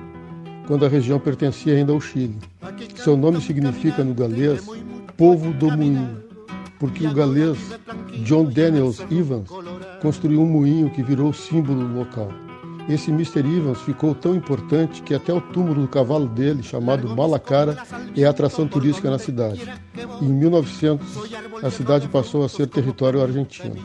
quando 0.67 0.85
a 0.85 0.89
região 0.89 1.19
pertencia 1.19 1.75
ainda 1.75 1.93
ao 1.93 2.01
Chile. 2.01 2.37
Seu 2.95 3.15
nome 3.17 3.41
significa 3.41 4.03
no 4.03 4.13
galês 4.13 4.65
povo 5.17 5.53
do 5.53 5.69
moinho 5.71 6.31
porque 6.81 7.05
o 7.05 7.13
galês 7.13 7.59
John 8.25 8.45
Daniels 8.45 8.99
Evans 9.11 9.47
construiu 10.01 10.41
um 10.41 10.47
moinho 10.47 10.89
que 10.89 11.03
virou 11.03 11.31
símbolo 11.31 11.87
local. 11.95 12.31
Esse 12.89 13.11
Mr. 13.11 13.39
Evans 13.39 13.81
ficou 13.81 14.13
tão 14.13 14.35
importante 14.35 15.01
que 15.01 15.13
até 15.13 15.33
o 15.33 15.39
túmulo 15.39 15.81
do 15.81 15.87
cavalo 15.87 16.27
dele, 16.27 16.63
chamado 16.63 17.15
Malacara, 17.15 17.77
é 18.15 18.25
atração 18.25 18.67
turística 18.67 19.09
na 19.09 19.19
cidade. 19.19 19.65
Em 20.21 20.27
1900, 20.27 21.07
a 21.63 21.69
cidade 21.69 22.07
passou 22.07 22.43
a 22.43 22.49
ser 22.49 22.67
território 22.67 23.21
argentino. 23.21 23.75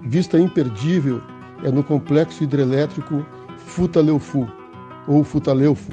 Vista 0.00 0.38
imperdível 0.38 1.20
é 1.62 1.70
no 1.70 1.82
complexo 1.82 2.44
hidrelétrico 2.44 3.24
Futaleufu, 3.56 4.46
ou 5.06 5.22
Futaleufo, 5.24 5.92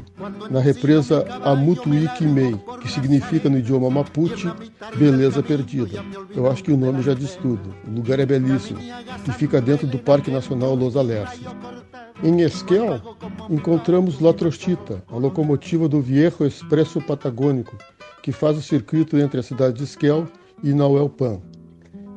na 0.49 0.59
represa 0.59 1.25
Amutuí-Quimei, 1.43 2.57
que 2.81 2.91
significa 2.91 3.49
no 3.49 3.57
idioma 3.57 3.89
Mapuche 3.89 4.51
beleza 4.95 5.43
perdida. 5.43 6.03
Eu 6.35 6.49
acho 6.49 6.63
que 6.63 6.71
o 6.71 6.77
nome 6.77 7.01
já 7.01 7.13
diz 7.13 7.35
tudo. 7.35 7.73
O 7.87 7.91
lugar 7.91 8.19
é 8.19 8.25
belíssimo 8.25 8.79
e 8.79 9.31
fica 9.33 9.61
dentro 9.61 9.87
do 9.87 9.99
Parque 9.99 10.31
Nacional 10.31 10.75
Los 10.75 10.95
Alerces. 10.95 11.41
Em 12.23 12.41
Esquel, 12.41 13.01
encontramos 13.49 14.19
La 14.19 14.31
Trostita, 14.31 15.03
a 15.11 15.15
locomotiva 15.15 15.89
do 15.89 15.99
Viejo 15.99 16.45
Expresso 16.45 17.01
Patagônico, 17.01 17.75
que 18.21 18.31
faz 18.31 18.55
o 18.55 18.61
circuito 18.61 19.17
entre 19.17 19.39
a 19.39 19.43
cidade 19.43 19.77
de 19.77 19.85
Esquel 19.85 20.27
e 20.63 20.71
Nauelpan. 20.71 21.41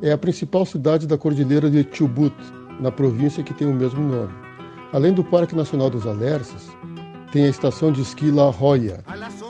É 0.02 0.12
a 0.12 0.18
principal 0.18 0.66
cidade 0.66 1.06
da 1.06 1.16
cordilheira 1.16 1.70
de 1.70 1.88
Chubut, 1.90 2.34
na 2.80 2.92
província 2.92 3.42
que 3.42 3.54
tem 3.54 3.66
o 3.66 3.72
mesmo 3.72 4.02
nome. 4.02 4.34
Além 4.92 5.14
do 5.14 5.24
Parque 5.24 5.56
Nacional 5.56 5.88
dos 5.88 6.06
Alerces, 6.06 6.68
tem 7.32 7.46
a 7.46 7.48
estação 7.48 7.90
de 7.90 8.02
esqui 8.02 8.30
La 8.30 8.50
Joya. 8.52 9.02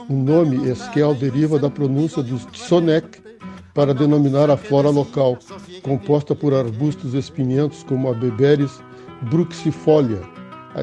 O 0.09 0.13
nome 0.13 0.69
Esquel 0.69 1.13
deriva 1.15 1.59
da 1.59 1.69
pronúncia 1.69 2.23
do 2.23 2.37
Tsonek 2.37 3.21
para 3.73 3.93
denominar 3.93 4.49
a 4.49 4.55
flora 4.55 4.89
local, 4.89 5.37
composta 5.83 6.33
por 6.33 6.53
arbustos 6.53 7.13
espinhentos 7.13 7.83
como 7.83 8.09
a 8.09 8.13
Beberis 8.13 8.79
bruxifolia, 9.23 10.21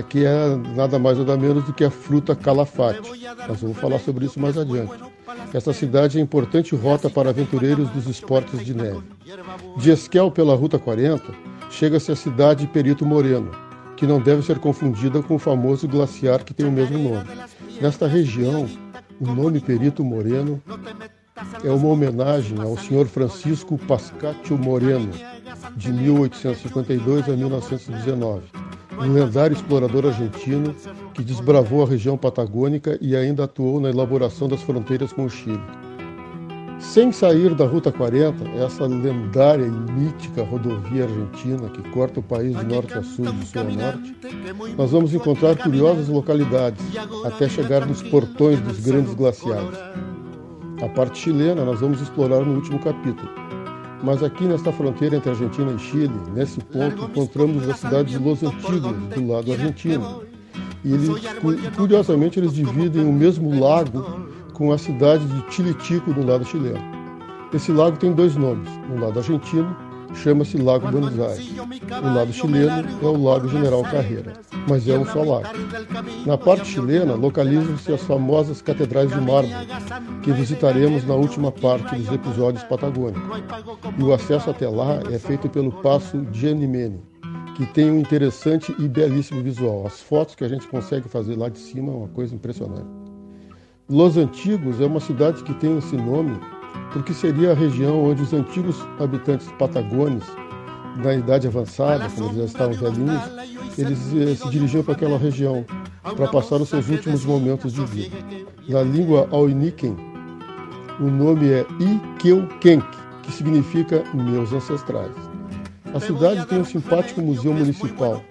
que 0.01 0.25
é 0.25 0.57
nada 0.75 0.99
mais 0.99 1.19
nada 1.19 1.37
menos 1.37 1.65
do 1.65 1.73
que 1.73 1.85
a 1.85 1.91
fruta 1.91 2.35
calafate. 2.35 3.11
Nós 3.49 3.61
vamos 3.61 3.77
falar 3.79 3.99
sobre 3.99 4.25
isso 4.25 4.41
mais 4.41 4.57
adiante. 4.57 4.93
Esta 5.53 5.73
cidade 5.73 6.19
é 6.19 6.21
importante 6.21 6.75
rota 6.75 7.11
para 7.11 7.31
aventureiros 7.31 7.91
dos 7.91 8.07
esportes 8.07 8.65
de 8.65 8.75
neve. 8.75 9.03
De 9.77 9.91
Esquel 9.91 10.31
pela 10.31 10.55
Ruta 10.55 10.79
40, 10.79 11.35
chega-se 11.71 12.13
à 12.13 12.17
cidade 12.17 12.63
de 12.63 12.73
Perito 12.73 13.05
Moreno, 13.05 13.51
que 13.97 14.07
não 14.07 14.21
deve 14.21 14.43
ser 14.43 14.59
confundida 14.59 15.23
com 15.23 15.35
o 15.35 15.39
famoso 15.39 15.89
glaciar 15.89 16.45
que 16.45 16.55
tem 16.55 16.67
o 16.67 16.73
mesmo 16.73 16.99
nome. 16.99 17.29
Nesta 17.81 18.07
região, 18.07 18.69
o 19.21 19.27
nome 19.27 19.61
Perito 19.61 20.05
Moreno 20.05 20.63
é 21.65 21.71
uma 21.71 21.89
homenagem 21.89 22.61
ao 22.61 22.77
senhor 22.77 23.07
Francisco 23.07 23.79
Pascatio 23.79 24.59
Moreno, 24.59 25.13
de 25.77 25.93
1852 25.93 27.29
a 27.29 27.37
1919, 27.37 28.43
um 28.99 29.13
lendário 29.13 29.55
explorador 29.55 30.07
argentino 30.07 30.75
que 31.15 31.23
desbravou 31.23 31.85
a 31.85 31.89
região 31.89 32.17
patagônica 32.17 32.99
e 33.01 33.17
ainda 33.17 33.45
atuou 33.45 33.81
na 33.81 33.91
elaboração 33.91 34.49
das 34.49 34.63
fronteiras 34.63 35.13
com 35.13 35.25
o 35.25 35.31
Chile. 35.31 35.61
Sem 36.83 37.13
sair 37.13 37.55
da 37.55 37.65
Ruta 37.65 37.93
40, 37.93 38.45
essa 38.51 38.87
lendária 38.87 39.65
e 39.65 39.71
mítica 39.71 40.43
rodovia 40.43 41.05
argentina 41.05 41.69
que 41.69 41.81
corta 41.91 42.19
o 42.19 42.23
país 42.23 42.59
de 42.59 42.65
norte 42.65 42.93
a 42.95 43.03
sul, 43.03 43.33
de 43.33 43.47
sul 43.47 43.61
a 43.61 43.65
norte, 43.65 44.17
nós 44.77 44.91
vamos 44.91 45.15
encontrar 45.15 45.57
curiosas 45.57 46.09
localidades 46.09 46.85
até 47.25 47.49
chegar 47.49 47.87
nos 47.87 48.03
portões 48.03 48.61
dos 48.61 48.81
grandes 48.81 49.15
glaciares. 49.15 49.79
A 50.83 50.89
parte 50.89 51.17
chilena 51.17 51.65
nós 51.65 51.81
vamos 51.81 52.01
explorar 52.01 52.45
no 52.45 52.57
último 52.57 52.77
capítulo. 52.81 53.31
Mas 54.03 54.21
aqui 54.21 54.43
nesta 54.45 54.73
fronteira 54.73 55.17
entre 55.17 55.31
Argentina 55.31 55.71
e 55.71 55.79
Chile, 55.79 56.13
nesse 56.35 56.59
ponto, 56.59 57.05
encontramos 57.05 57.69
a 57.69 57.75
cidade 57.75 58.11
de 58.11 58.19
Los 58.19 58.43
Antigos, 58.43 58.93
do 59.15 59.29
lado 59.29 59.53
argentino. 59.53 60.25
E 60.85 60.93
eles, 60.93 61.09
curiosamente, 61.77 62.41
eles 62.41 62.53
dividem 62.53 63.07
o 63.07 63.13
mesmo 63.13 63.61
lago 63.61 64.27
com 64.55 64.73
a 64.73 64.79
cidade 64.79 65.25
de 65.25 65.43
Tilitico 65.43 66.11
no 66.11 66.27
lado 66.27 66.45
chileno. 66.45 66.83
Esse 67.55 67.71
lago 67.71 67.97
tem 67.97 68.13
dois 68.13 68.35
nomes. 68.35 68.69
No 68.89 68.99
lado 68.99 69.21
argentino, 69.21 69.77
chama-se 70.15 70.57
Lago 70.57 70.91
Buenos 70.91 71.19
Aires. 71.19 71.51
O 72.03 72.15
lado 72.15 72.33
chileno 72.33 72.89
é 73.03 73.07
o 73.07 73.23
Lago 73.23 73.49
General 73.49 73.83
Carreira, 73.83 74.33
mas 74.69 74.89
é 74.89 74.99
um 74.99 75.05
só 75.05 75.23
lago. 75.23 75.49
Na 76.27 76.39
parte 76.39 76.67
chilena, 76.69 77.15
localizam-se 77.15 77.93
as 77.93 78.03
famosas 78.03 78.63
catedrais 78.63 79.11
de 79.11 79.21
mármore, 79.21 79.67
que 80.23 80.33
visitaremos 80.33 81.07
na 81.07 81.15
última 81.15 81.51
parte 81.51 81.97
dos 81.97 82.13
episódios 82.13 82.63
patagônicos. 82.65 83.23
E 83.99 84.03
o 84.03 84.13
acesso 84.13 84.51
até 84.51 84.69
lá 84.69 85.01
é 85.11 85.19
feito 85.19 85.49
pelo 85.49 85.73
Passo 85.73 86.27
Gianimene, 86.33 87.01
que 87.57 87.67
tem 87.67 87.91
um 87.91 87.99
interessante 87.99 88.75
e 88.79 88.89
belíssimo 88.89 89.43
visual. 89.43 89.87
As 89.87 90.01
fotos 90.01 90.35
que 90.35 90.45
a 90.45 90.49
gente 90.49 90.67
consegue 90.69 91.09
fazer 91.09 91.37
lá 91.37 91.49
de 91.49 91.59
cima 91.59 91.93
é 91.93 91.97
uma 91.97 92.09
coisa 92.09 92.35
impressionante. 92.35 92.89
Los 93.89 94.17
Antigos 94.17 94.81
é 94.81 94.87
uma 94.87 95.01
cidade 95.01 95.43
que 95.43 95.53
tem 95.55 95.77
esse 95.77 95.97
nome 95.97 96.39
porque 96.93 97.15
seria 97.15 97.53
a 97.53 97.55
região 97.55 98.05
onde 98.05 98.23
os 98.23 98.33
antigos 98.33 98.77
habitantes 99.01 99.51
patagônicos, 99.59 100.29
na 100.97 101.15
idade 101.15 101.47
avançada, 101.47 102.09
quando 102.11 102.31
eles 102.31 102.37
já 102.37 102.45
estavam 102.45 102.75
velhinhos, 102.75 103.23
eles 103.79 104.15
eh, 104.15 104.35
se 104.35 104.51
dirigiam 104.51 104.85
para 104.85 104.93
aquela 104.93 105.17
região 105.17 105.65
para 106.03 106.29
passar 106.29 106.57
os 106.57 106.69
seus 106.69 106.89
últimos 106.89 107.25
momentos 107.25 107.73
de 107.73 107.85
vida. 107.87 108.17
Na 108.69 108.83
língua 108.83 109.27
Auniken, 109.31 109.97
o 111.01 111.05
nome 111.05 111.49
é 111.49 111.67
Ikeukenk, 111.81 112.85
que 113.23 113.33
significa 113.33 114.05
meus 114.13 114.53
ancestrais. 114.53 115.15
A 115.95 116.01
cidade 116.01 116.47
tem 116.47 116.59
um 116.59 116.65
simpático 116.65 117.21
museu 117.21 117.53
municipal 117.53 118.23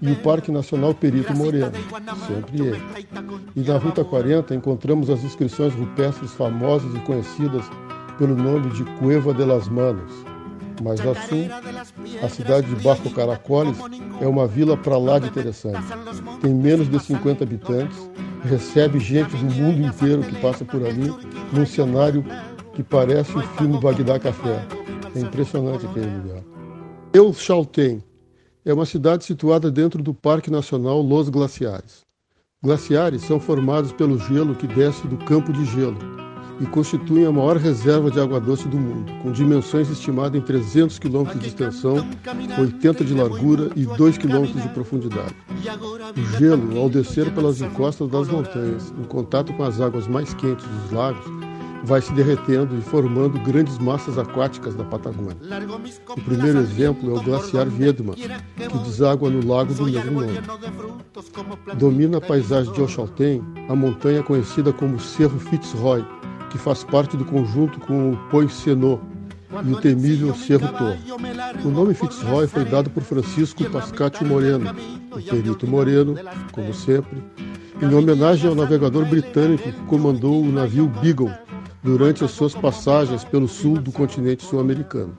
e 0.00 0.10
o 0.10 0.16
Parque 0.16 0.52
Nacional 0.52 0.94
Perito 0.94 1.34
Moreno, 1.36 1.72
sempre 2.26 2.60
ele. 2.60 2.82
E 3.56 3.60
na 3.60 3.76
Ruta 3.76 4.04
40 4.04 4.54
encontramos 4.54 5.10
as 5.10 5.24
inscrições 5.24 5.74
rupestres 5.74 6.32
famosas 6.32 6.94
e 6.94 7.00
conhecidas 7.00 7.64
pelo 8.18 8.34
nome 8.34 8.68
de 8.70 8.84
Cueva 8.98 9.32
de 9.32 9.44
las 9.44 9.68
Manos. 9.68 10.12
Mais 10.82 11.00
a 11.00 11.14
sul, 11.14 11.48
a 12.22 12.28
cidade 12.28 12.66
de 12.72 12.82
Barco 12.82 13.10
Caracoles 13.10 13.76
é 14.20 14.26
uma 14.26 14.46
vila 14.46 14.76
para 14.76 14.96
lá 14.96 15.18
de 15.18 15.28
interessante. 15.28 15.82
Tem 16.40 16.54
menos 16.54 16.88
de 16.88 17.00
50 17.00 17.42
habitantes, 17.42 18.10
recebe 18.44 19.00
gente 19.00 19.36
do 19.36 19.44
mundo 19.54 19.86
inteiro 19.86 20.22
que 20.22 20.36
passa 20.40 20.64
por 20.64 20.84
ali, 20.84 21.12
num 21.52 21.66
cenário 21.66 22.24
que 22.74 22.82
parece 22.82 23.36
o 23.36 23.40
filme 23.40 23.80
Bagdá 23.80 24.20
Café. 24.20 24.64
É 25.16 25.20
impressionante 25.20 25.86
aquele 25.86 26.06
lugar. 26.06 26.42
El 27.12 27.32
Chaltén 27.32 28.02
é 28.64 28.72
uma 28.72 28.86
cidade 28.86 29.24
situada 29.24 29.70
dentro 29.70 30.02
do 30.02 30.14
Parque 30.14 30.50
Nacional 30.50 31.02
Los 31.02 31.28
Glaciares. 31.28 32.06
Glaciares 32.62 33.22
são 33.22 33.40
formados 33.40 33.92
pelo 33.92 34.18
gelo 34.18 34.54
que 34.54 34.66
desce 34.66 35.06
do 35.08 35.16
campo 35.18 35.52
de 35.52 35.64
gelo 35.64 36.27
e 36.60 36.66
constituem 36.66 37.26
a 37.26 37.32
maior 37.32 37.56
reserva 37.56 38.10
de 38.10 38.20
água 38.20 38.40
doce 38.40 38.68
do 38.68 38.76
mundo, 38.76 39.12
com 39.22 39.30
dimensões 39.30 39.88
estimadas 39.88 40.40
em 40.40 40.44
300 40.44 40.98
km 40.98 41.38
de 41.38 41.48
extensão, 41.48 42.06
80 42.58 43.04
de 43.04 43.14
largura 43.14 43.70
e 43.76 43.84
2 43.84 44.18
km 44.18 44.46
de 44.46 44.68
profundidade. 44.70 45.34
O 46.16 46.38
gelo, 46.38 46.78
ao 46.78 46.88
descer 46.88 47.32
pelas 47.32 47.60
encostas 47.60 48.08
das 48.08 48.28
montanhas, 48.28 48.92
em 48.98 49.04
contato 49.04 49.52
com 49.52 49.62
as 49.62 49.80
águas 49.80 50.06
mais 50.06 50.34
quentes 50.34 50.66
dos 50.66 50.92
lagos, 50.92 51.24
vai 51.84 52.00
se 52.00 52.12
derretendo 52.12 52.76
e 52.76 52.82
formando 52.82 53.38
grandes 53.40 53.78
massas 53.78 54.18
aquáticas 54.18 54.74
da 54.74 54.84
Patagônia. 54.84 55.36
O 56.10 56.20
primeiro 56.20 56.58
exemplo 56.58 57.10
é 57.10 57.18
o 57.18 57.22
glaciar 57.22 57.68
Wiedma, 57.68 58.14
que 58.14 58.78
deságua 58.84 59.30
no 59.30 59.46
lago 59.46 59.72
do 59.74 59.84
mesmo 59.84 60.20
nome. 60.20 60.38
Domina 61.76 62.18
a 62.18 62.20
paisagem 62.20 62.72
de 62.72 62.82
Oxaltem 62.82 63.42
a 63.68 63.76
montanha 63.76 64.22
conhecida 64.22 64.72
como 64.72 64.98
Cerro 64.98 65.38
Fitzroy, 65.38 66.04
que 66.48 66.58
faz 66.58 66.84
parte 66.84 67.16
do 67.16 67.24
conjunto 67.24 67.78
com 67.80 68.12
o 68.12 68.16
Poicenot 68.30 69.00
e 69.64 69.72
o 69.72 69.80
temível 69.80 70.34
Cerro 70.34 70.68
Torre. 70.68 70.98
O 71.64 71.68
nome 71.68 71.94
Fitzroy 71.94 72.46
foi 72.46 72.64
dado 72.64 72.90
por 72.90 73.02
Francisco 73.02 73.68
Pascatio 73.70 74.26
Moreno, 74.26 74.74
o 75.10 75.22
perito 75.22 75.66
Moreno, 75.66 76.14
como 76.52 76.72
sempre, 76.74 77.22
em 77.80 77.94
homenagem 77.94 78.48
ao 78.48 78.54
navegador 78.54 79.06
britânico 79.06 79.72
que 79.72 79.80
comandou 79.86 80.42
o 80.42 80.52
navio 80.52 80.86
Beagle 80.86 81.32
durante 81.82 82.24
as 82.24 82.32
suas 82.32 82.54
passagens 82.54 83.24
pelo 83.24 83.48
sul 83.48 83.78
do 83.80 83.92
continente 83.92 84.44
sul-americano. 84.44 85.16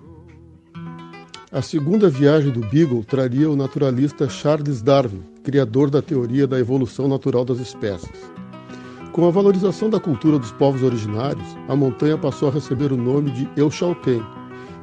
A 1.52 1.63
segunda 1.63 2.10
viagem 2.10 2.52
do 2.52 2.60
Beagle 2.60 3.04
traria 3.04 3.50
o 3.50 3.56
naturalista 3.56 4.30
Charles 4.30 4.84
Darwin, 4.84 5.24
criador 5.44 5.89
da 5.89 6.00
teoria 6.00 6.46
da 6.46 6.60
evolução 6.60 7.08
natural 7.08 7.44
das 7.44 7.60
espécies. 7.60 8.38
Com 9.19 9.27
a 9.27 9.32
valorização 9.32 9.89
da 9.89 9.99
cultura 9.99 10.39
dos 10.39 10.53
povos 10.53 10.82
originários, 10.82 11.45
a 11.67 11.75
montanha 11.75 12.17
passou 12.17 12.47
a 12.47 12.53
receber 12.53 12.93
o 12.93 12.95
nome 12.95 13.32
de 13.32 13.49
Euchalten, 13.58 14.23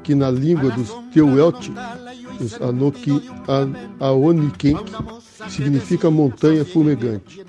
que 0.02 0.14
na 0.14 0.30
língua 0.30 0.70
dos 0.72 0.94
Teuelti, 1.10 1.72
os 2.38 2.60
Anoki, 2.60 3.12
Aonikenk, 3.98 4.92
significa 5.48 6.10
montanha 6.10 6.66
fumegante, 6.66 7.46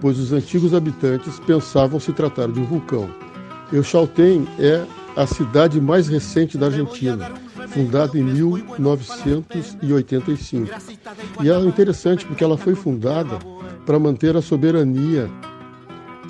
pois 0.00 0.16
os 0.16 0.32
antigos 0.32 0.74
habitantes 0.74 1.40
pensavam 1.40 1.98
se 1.98 2.12
tratar 2.12 2.46
de 2.46 2.60
um 2.60 2.66
vulcão. 2.66 3.10
Euchalten 3.72 4.46
é 4.60 4.86
a 5.16 5.26
cidade 5.26 5.80
mais 5.80 6.06
recente 6.06 6.56
da 6.56 6.66
Argentina, 6.66 7.32
fundada 7.66 8.16
em 8.16 8.22
1985. 8.22 10.70
E 11.42 11.50
é 11.50 11.58
interessante 11.58 12.24
porque 12.24 12.44
ela 12.44 12.56
foi 12.56 12.76
fundada 12.76 13.40
para 13.84 13.98
manter 13.98 14.36
a 14.36 14.40
soberania 14.40 15.28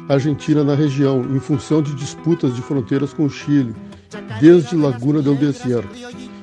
argentina 0.08 0.64
na 0.64 0.74
região, 0.74 1.20
em 1.34 1.38
função 1.38 1.82
de 1.82 1.94
disputas 1.94 2.54
de 2.54 2.62
fronteiras 2.62 3.12
com 3.12 3.24
o 3.24 3.30
Chile, 3.30 3.74
desde 4.40 4.74
Laguna 4.74 5.20
del 5.20 5.34
Desierto. 5.34 5.94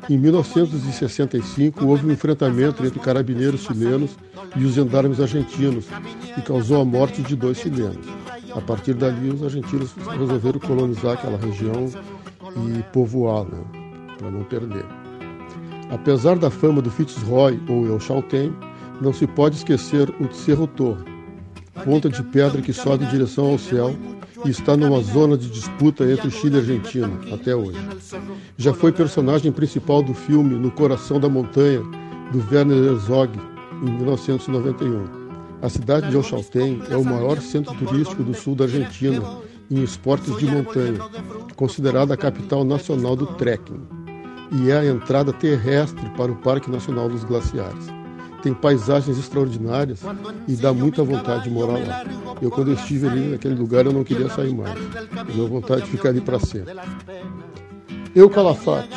Em 0.07 0.17
1965, 0.19 1.83
houve 1.83 2.05
um 2.05 2.11
enfrentamento 2.11 2.85
entre 2.85 2.99
carabineiros 2.99 3.63
chilenos 3.63 4.11
e 4.55 4.63
os 4.63 4.73
gendarmes 4.73 5.19
argentinos, 5.19 5.85
que 6.35 6.41
causou 6.43 6.79
a 6.79 6.85
morte 6.85 7.23
de 7.23 7.35
dois 7.35 7.57
chilenos. 7.57 8.05
A 8.55 8.61
partir 8.61 8.93
dali, 8.93 9.31
os 9.31 9.43
argentinos 9.43 9.95
resolveram 10.17 10.59
colonizar 10.59 11.13
aquela 11.13 11.37
região 11.37 11.89
e 12.55 12.83
povoar, 12.93 13.45
né, 13.45 13.63
para 14.19 14.29
não 14.29 14.43
perder. 14.43 14.85
Apesar 15.89 16.37
da 16.37 16.51
fama 16.51 16.81
do 16.81 16.91
Fitzroy 16.91 17.59
ou 17.67 17.87
El 17.87 17.99
Chaltén, 17.99 18.53
não 19.01 19.11
se 19.11 19.25
pode 19.25 19.57
esquecer 19.57 20.09
o 20.21 20.31
Cerro 20.33 20.67
Torre, 20.67 21.03
ponta 21.83 22.09
de 22.09 22.23
pedra 22.23 22.61
que 22.61 22.71
sobe 22.71 23.05
em 23.05 23.09
direção 23.09 23.51
ao 23.51 23.57
céu 23.57 23.95
e 24.45 24.49
está 24.49 24.77
numa 24.77 25.01
zona 25.01 25.37
de 25.37 25.49
disputa 25.49 26.09
entre 26.09 26.31
Chile 26.31 26.55
e 26.55 26.59
Argentina 26.59 27.11
até 27.33 27.55
hoje. 27.55 27.79
Já 28.57 28.73
foi 28.73 28.91
personagem 28.91 29.51
principal 29.51 30.01
do 30.01 30.13
filme 30.13 30.55
No 30.55 30.71
Coração 30.71 31.19
da 31.19 31.27
Montanha, 31.27 31.81
do 32.31 32.43
Werner 32.51 32.77
Herzog, 32.77 33.37
em 33.81 33.91
1991. 33.91 35.25
A 35.61 35.69
cidade 35.69 36.09
de 36.09 36.17
Oxaltén 36.17 36.81
é 36.89 36.97
o 36.97 37.03
maior 37.03 37.39
centro 37.39 37.73
turístico 37.75 38.23
do 38.23 38.33
sul 38.33 38.55
da 38.55 38.65
Argentina 38.65 39.21
em 39.71 39.81
esportes 39.83 40.37
de 40.37 40.45
montanha, 40.45 40.99
considerada 41.55 42.13
a 42.13 42.17
capital 42.17 42.63
nacional 42.63 43.15
do 43.15 43.25
trekking, 43.25 43.81
e 44.51 44.69
é 44.69 44.77
a 44.77 44.85
entrada 44.85 45.33
terrestre 45.33 46.07
para 46.11 46.31
o 46.31 46.35
Parque 46.35 46.69
Nacional 46.69 47.09
dos 47.09 47.23
Glaciares 47.23 47.95
tem 48.45 48.53
paisagens 48.53 49.17
extraordinárias 49.17 50.01
e 50.47 50.55
dá 50.55 50.71
muita 50.71 51.03
vontade 51.03 51.45
de 51.45 51.49
morar 51.49 51.79
lá. 51.79 52.05
Eu, 52.39 52.51
quando 52.51 52.67
eu 52.67 52.75
estive 52.75 53.07
ali 53.07 53.31
naquele 53.31 53.55
lugar, 53.55 53.87
eu 53.87 53.91
não 53.91 54.03
queria 54.03 54.29
sair 54.29 54.53
mais. 54.53 54.77
Eu 55.35 55.47
vontade 55.47 55.81
de 55.81 55.89
ficar 55.89 56.09
ali 56.09 56.21
para 56.21 56.37
sempre. 56.37 56.75
Eucalafate, 58.13 58.95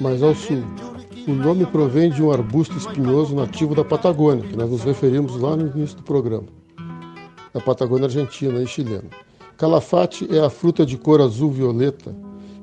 mais 0.00 0.22
ao 0.22 0.32
sul. 0.32 0.62
O 1.26 1.32
nome 1.32 1.66
provém 1.66 2.08
de 2.08 2.22
um 2.22 2.30
arbusto 2.30 2.78
espinhoso 2.78 3.34
nativo 3.34 3.74
da 3.74 3.84
Patagônia, 3.84 4.46
que 4.48 4.56
nós 4.56 4.70
nos 4.70 4.84
referimos 4.84 5.36
lá 5.36 5.56
no 5.56 5.76
início 5.76 5.96
do 5.96 6.04
programa, 6.04 6.46
da 7.52 7.60
Patagônia 7.60 8.04
argentina 8.04 8.62
e 8.62 8.66
chilena. 8.68 9.10
Calafate 9.56 10.28
é 10.30 10.38
a 10.38 10.48
fruta 10.48 10.86
de 10.86 10.96
cor 10.96 11.20
azul-violeta 11.20 12.14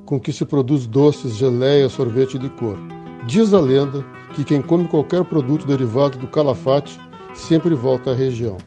com 0.05 0.17
que 0.17 0.31
se 0.31 0.45
produz 0.45 0.87
doces, 0.87 1.35
geleia, 1.35 1.89
sorvete 1.89 2.35
e 2.35 2.39
licor. 2.39 2.77
Diz 3.25 3.55
a 3.55 3.59
lenda 3.59 4.05
que 4.35 4.43
quem 4.43 4.61
come 4.61 4.87
qualquer 4.87 5.23
produto 5.23 5.65
derivado 5.65 6.17
do 6.17 6.27
Calafate 6.27 6.99
sempre 7.33 7.73
volta 7.73 8.11
à 8.11 8.13
região. 8.13 8.57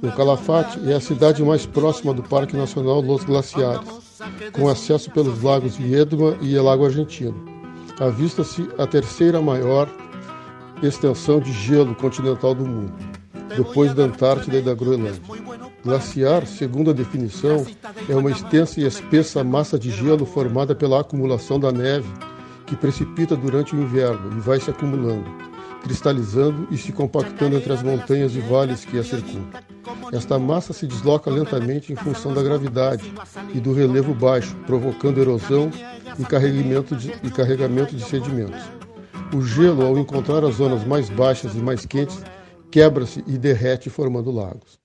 O 0.00 0.12
Calafate 0.12 0.78
é 0.88 0.94
a 0.94 1.00
cidade 1.00 1.42
mais 1.42 1.66
próxima 1.66 2.14
do 2.14 2.22
Parque 2.22 2.56
Nacional 2.56 3.00
Los 3.00 3.24
Glaciares, 3.24 3.88
com 4.52 4.68
acesso 4.68 5.10
pelos 5.10 5.42
lagos 5.42 5.76
Viedma 5.76 6.36
e 6.40 6.54
El 6.54 6.64
Lago 6.64 6.84
Argentino. 6.84 7.34
Avista-se 7.98 8.68
a 8.78 8.86
terceira 8.86 9.42
maior 9.42 9.88
extensão 10.80 11.40
de 11.40 11.52
gelo 11.52 11.94
continental 11.96 12.54
do 12.54 12.64
mundo, 12.64 12.94
depois 13.56 13.92
da 13.94 14.04
Antártida 14.04 14.58
e 14.58 14.62
da 14.62 14.74
Groenlândia. 14.74 15.22
Glaciar, 15.84 16.46
segundo 16.46 16.90
a 16.90 16.94
definição, 16.94 17.66
é 18.08 18.14
uma 18.14 18.30
extensa 18.30 18.80
e 18.80 18.86
espessa 18.86 19.42
massa 19.42 19.76
de 19.76 19.90
gelo 19.90 20.24
formada 20.24 20.72
pela 20.72 21.00
acumulação 21.00 21.58
da 21.58 21.72
neve 21.72 22.08
que 22.72 22.76
precipita 22.76 23.36
durante 23.36 23.76
o 23.76 23.78
inverno 23.82 24.34
e 24.34 24.40
vai 24.40 24.58
se 24.58 24.70
acumulando, 24.70 25.30
cristalizando 25.82 26.66
e 26.70 26.78
se 26.78 26.90
compactando 26.90 27.54
entre 27.54 27.70
as 27.70 27.82
montanhas 27.82 28.34
e 28.34 28.40
vales 28.40 28.82
que 28.82 28.98
a 28.98 29.04
circundam. 29.04 29.60
Esta 30.10 30.38
massa 30.38 30.72
se 30.72 30.86
desloca 30.86 31.30
lentamente 31.30 31.92
em 31.92 31.96
função 31.96 32.32
da 32.32 32.42
gravidade 32.42 33.12
e 33.52 33.60
do 33.60 33.74
relevo 33.74 34.14
baixo, 34.14 34.56
provocando 34.66 35.20
erosão 35.20 35.70
e 36.18 36.24
carregamento 36.24 36.96
de, 36.96 37.12
e 37.22 37.30
carregamento 37.30 37.94
de 37.94 38.02
sedimentos. 38.04 38.62
O 39.34 39.42
gelo, 39.42 39.84
ao 39.84 39.98
encontrar 39.98 40.42
as 40.42 40.54
zonas 40.54 40.82
mais 40.86 41.10
baixas 41.10 41.54
e 41.54 41.58
mais 41.58 41.84
quentes, 41.84 42.24
quebra-se 42.70 43.22
e 43.26 43.36
derrete, 43.36 43.90
formando 43.90 44.30
lagos. 44.30 44.80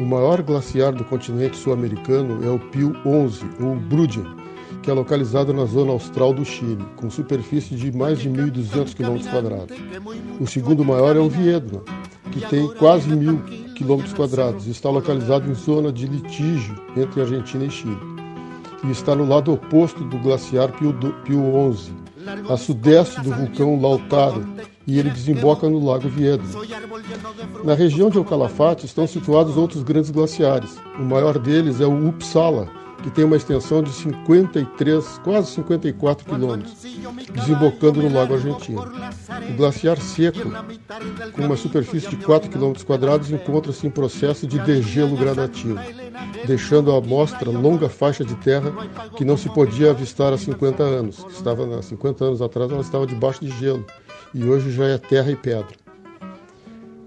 O 0.00 0.04
maior 0.04 0.40
glaciar 0.40 0.94
do 0.94 1.04
continente 1.04 1.58
sul-americano 1.58 2.42
é 2.42 2.48
o 2.48 2.58
Pio 2.58 2.96
11, 3.04 3.44
ou 3.60 3.76
Brudgen, 3.76 4.41
que 4.82 4.90
é 4.90 4.94
localizado 4.94 5.54
na 5.54 5.64
zona 5.64 5.92
austral 5.92 6.32
do 6.34 6.44
Chile, 6.44 6.84
com 6.96 7.08
superfície 7.08 7.76
de 7.76 7.96
mais 7.96 8.18
de 8.18 8.28
1.200 8.28 8.94
km. 8.94 10.40
O 10.40 10.46
segundo 10.46 10.84
maior 10.84 11.16
é 11.16 11.20
o 11.20 11.28
Viedma, 11.28 11.82
que 12.32 12.40
tem 12.48 12.66
quase 12.74 13.08
1.000 13.08 13.74
km 13.74 14.66
e 14.66 14.70
está 14.70 14.90
localizado 14.90 15.48
em 15.48 15.54
zona 15.54 15.92
de 15.92 16.06
litígio 16.06 16.74
entre 16.96 17.20
Argentina 17.20 17.64
e 17.64 17.70
Chile. 17.70 17.98
E 18.84 18.90
está 18.90 19.14
no 19.14 19.24
lado 19.24 19.52
oposto 19.52 20.02
do 20.04 20.18
glaciar 20.18 20.72
Pio, 20.72 20.92
Pio 21.24 21.54
11, 21.54 21.92
a 22.48 22.56
sudeste 22.56 23.20
do 23.20 23.30
vulcão 23.30 23.80
Lautaro, 23.80 24.44
e 24.84 24.98
ele 24.98 25.10
desemboca 25.10 25.68
no 25.68 25.84
Lago 25.84 26.08
Viedma. 26.08 26.48
Na 27.62 27.74
região 27.74 28.10
de 28.10 28.18
Ocalafate 28.18 28.86
estão 28.86 29.06
situados 29.06 29.56
outros 29.56 29.84
grandes 29.84 30.10
glaciares. 30.10 30.76
O 30.98 31.02
maior 31.04 31.38
deles 31.38 31.80
é 31.80 31.86
o 31.86 32.08
Uppsala, 32.08 32.68
que 33.02 33.10
tem 33.10 33.24
uma 33.24 33.36
extensão 33.36 33.82
de 33.82 33.90
53, 33.92 35.20
quase 35.24 35.50
54 35.52 36.24
quilômetros, 36.24 36.74
desembocando 37.34 38.00
no 38.00 38.14
Lago 38.14 38.34
Argentino. 38.34 38.82
O 39.50 39.56
glaciar 39.56 40.00
seco, 40.00 40.50
com 41.32 41.42
uma 41.42 41.56
superfície 41.56 42.08
de 42.08 42.16
4 42.16 42.48
quilômetros 42.48 42.84
quadrados, 42.84 43.30
encontra-se 43.30 43.86
em 43.86 43.90
processo 43.90 44.46
de 44.46 44.58
degelo 44.60 45.16
gradativo, 45.16 45.78
deixando 46.46 46.92
à 46.92 47.00
mostra 47.00 47.50
longa 47.50 47.88
faixa 47.88 48.24
de 48.24 48.34
terra 48.36 48.72
que 49.16 49.24
não 49.24 49.36
se 49.36 49.48
podia 49.48 49.90
avistar 49.90 50.32
há 50.32 50.38
50 50.38 50.82
anos. 50.82 51.26
Estava 51.30 51.78
há 51.78 51.82
50 51.82 52.24
anos 52.24 52.42
atrás 52.42 52.70
ela 52.70 52.80
estava 52.80 53.06
debaixo 53.06 53.44
de 53.44 53.50
gelo 53.58 53.84
e 54.32 54.44
hoje 54.44 54.70
já 54.70 54.86
é 54.86 54.98
terra 54.98 55.30
e 55.30 55.36
pedra. 55.36 55.76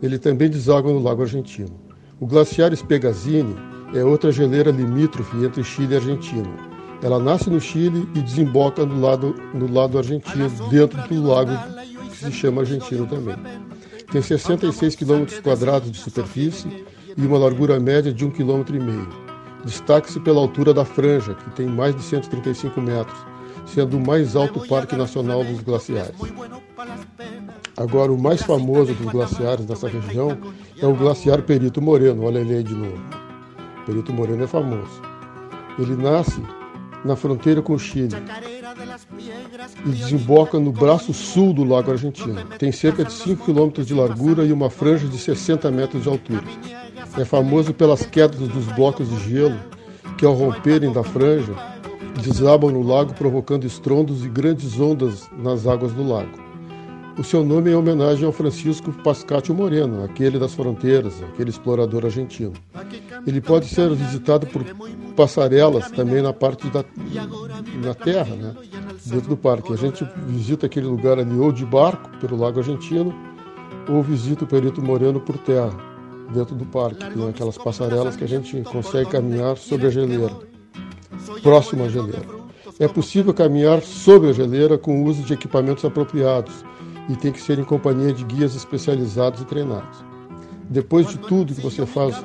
Ele 0.04 0.20
também 0.20 0.50
deságua 0.50 0.92
no 0.92 1.00
Lago 1.00 1.22
Argentino. 1.22 1.80
O 2.20 2.28
glaciar 2.28 2.76
Spegazini 2.76 3.56
é 3.96 4.04
outra 4.04 4.32
geleira 4.32 4.72
limítrofe 4.72 5.38
entre 5.38 5.64
Chile 5.64 5.94
e 5.94 5.98
Argentina. 5.98 6.50
Ela 7.02 7.20
nasce 7.20 7.50
no 7.50 7.62
Chile 7.62 8.08
e 8.14 8.20
desemboca 8.20 8.86
no 8.86 9.00
lado, 9.00 9.36
no 9.54 9.72
lado 9.72 9.98
argentino, 9.98 10.50
dentro 10.70 11.02
do 11.08 11.28
lago 11.28 11.52
que 12.10 12.18
se 12.18 12.32
chama 12.32 12.62
Argentino 12.62 13.06
também. 13.08 13.36
Tem 14.12 14.22
66 14.22 14.96
km 14.96 15.26
quadrados 15.42 15.92
de 15.92 15.98
superfície 15.98 16.86
e 17.16 17.26
uma 17.26 17.38
largura 17.38 17.80
média 17.80 18.14
de 18.14 18.26
1,5 18.26 18.66
km. 18.66 19.10
Destaque-se 19.64 20.20
pela 20.20 20.40
altura 20.40 20.74
da 20.74 20.86
franja, 20.86 21.34
que 21.34 21.50
tem 21.52 21.66
mais 21.66 21.96
de 21.96 22.04
135 22.04 22.80
metros, 22.82 23.18
sendo 23.66 23.98
o 23.98 24.06
mais 24.06 24.36
alto 24.36 24.66
parque 24.68 24.96
nacional 24.96 25.44
dos 25.44 25.62
glaciares. 25.62 26.16
Agora, 27.78 28.12
o 28.12 28.22
mais 28.22 28.42
famoso 28.42 28.94
dos 28.94 29.12
glaciares 29.12 29.66
dessa 29.66 29.88
região 29.88 30.38
é 30.80 30.86
o 30.86 30.96
glaciar 30.96 31.42
Perito 31.42 31.82
Moreno, 31.82 32.24
olha 32.24 32.40
ele 32.40 32.56
aí 32.56 32.64
de 32.64 32.74
novo. 32.74 33.25
Perito 33.86 34.12
Moreno 34.12 34.44
é 34.44 34.48
famoso. 34.48 35.02
Ele 35.78 35.96
nasce 35.96 36.42
na 37.04 37.16
fronteira 37.16 37.62
com 37.62 37.74
o 37.74 37.80
Chile 37.80 38.16
e 39.86 39.90
desemboca 39.90 40.60
no 40.60 40.72
braço 40.72 41.14
sul 41.14 41.54
do 41.54 41.64
Lago 41.64 41.92
Argentino. 41.92 42.44
Tem 42.58 42.72
cerca 42.72 43.04
de 43.04 43.14
5 43.14 43.46
km 43.46 43.84
de 43.84 43.94
largura 43.94 44.44
e 44.44 44.52
uma 44.52 44.70
franja 44.70 45.08
de 45.08 45.18
60 45.18 45.70
metros 45.72 46.04
de 46.04 46.10
altura. 46.10 46.44
É 47.18 47.24
famoso 47.24 47.74
pelas 47.74 48.06
quedas 48.06 48.40
dos 48.40 48.66
blocos 48.74 49.08
de 49.10 49.30
gelo 49.30 49.60
que, 50.18 50.26
ao 50.26 50.34
romperem 50.34 50.92
da 50.92 51.04
franja, 51.04 51.54
desabam 52.22 52.72
no 52.72 52.82
lago, 52.82 53.14
provocando 53.14 53.66
estrondos 53.66 54.26
e 54.26 54.30
grandes 54.30 54.80
ondas 54.80 55.30
nas 55.38 55.68
águas 55.68 55.94
do 55.94 56.08
lago. 56.08 56.45
O 57.18 57.24
seu 57.24 57.46
nome 57.46 57.70
é 57.70 57.74
em 57.74 57.76
homenagem 57.76 58.26
ao 58.26 58.32
Francisco 58.34 58.92
Pascatio 58.92 59.56
Moreno, 59.56 60.04
aquele 60.04 60.38
das 60.38 60.54
fronteiras, 60.54 61.24
aquele 61.24 61.50
explorador 61.50 62.04
argentino. 62.04 62.52
Ele 63.26 63.40
pode 63.40 63.68
ser 63.68 63.90
visitado 63.96 64.46
por 64.48 64.64
passarelas 65.16 65.90
também 65.92 66.22
na 66.22 66.34
parte 66.34 66.68
da 66.68 66.84
na 67.82 67.94
terra, 67.94 68.36
né? 68.36 68.54
dentro 69.06 69.30
do 69.30 69.38
parque. 69.38 69.72
A 69.72 69.78
gente 69.78 70.06
visita 70.28 70.66
aquele 70.66 70.88
lugar 70.88 71.18
ali 71.18 71.38
ou 71.40 71.54
de 71.54 71.66
barco 71.66 72.10
pelo 72.20 72.36
Lago 72.36 72.60
Argentino 72.60 73.16
ou 73.88 74.04
visita 74.04 74.44
o 74.44 74.48
Perito 74.48 74.82
Moreno 74.82 75.22
por 75.22 75.38
terra, 75.38 75.74
dentro 76.34 76.54
do 76.54 76.66
parque. 76.66 77.10
Tem 77.14 77.30
aquelas 77.30 77.58
passarelas 77.58 78.18
que 78.18 78.26
a 78.26 78.28
gente 78.28 78.62
consegue 78.64 79.10
caminhar 79.10 79.56
sobre 79.58 79.88
a 79.88 79.90
geleira, 79.90 80.32
próximo 81.42 81.86
à 81.86 81.88
geleira. 81.88 82.26
É 82.78 82.90
possível 82.90 83.34
caminhar 83.34 83.82
sobre 83.82 84.32
a 84.32 84.34
geleira 84.34 84.78
com 84.78 85.02
o 85.02 85.06
uso 85.06 85.24
de 85.24 85.34
equipamentos 85.34 85.86
apropriados 85.86 86.66
e 87.10 87.16
tem 87.16 87.32
que 87.32 87.42
ser 87.42 87.60
em 87.60 87.64
companhia 87.64 88.14
de 88.14 88.24
guias 88.24 88.56
especializados 88.56 89.42
e 89.42 89.46
treinados. 89.46 90.04
Depois 90.70 91.08
de 91.08 91.18
tudo 91.18 91.54
que 91.54 91.62
você 91.62 91.86
faz 91.86 92.16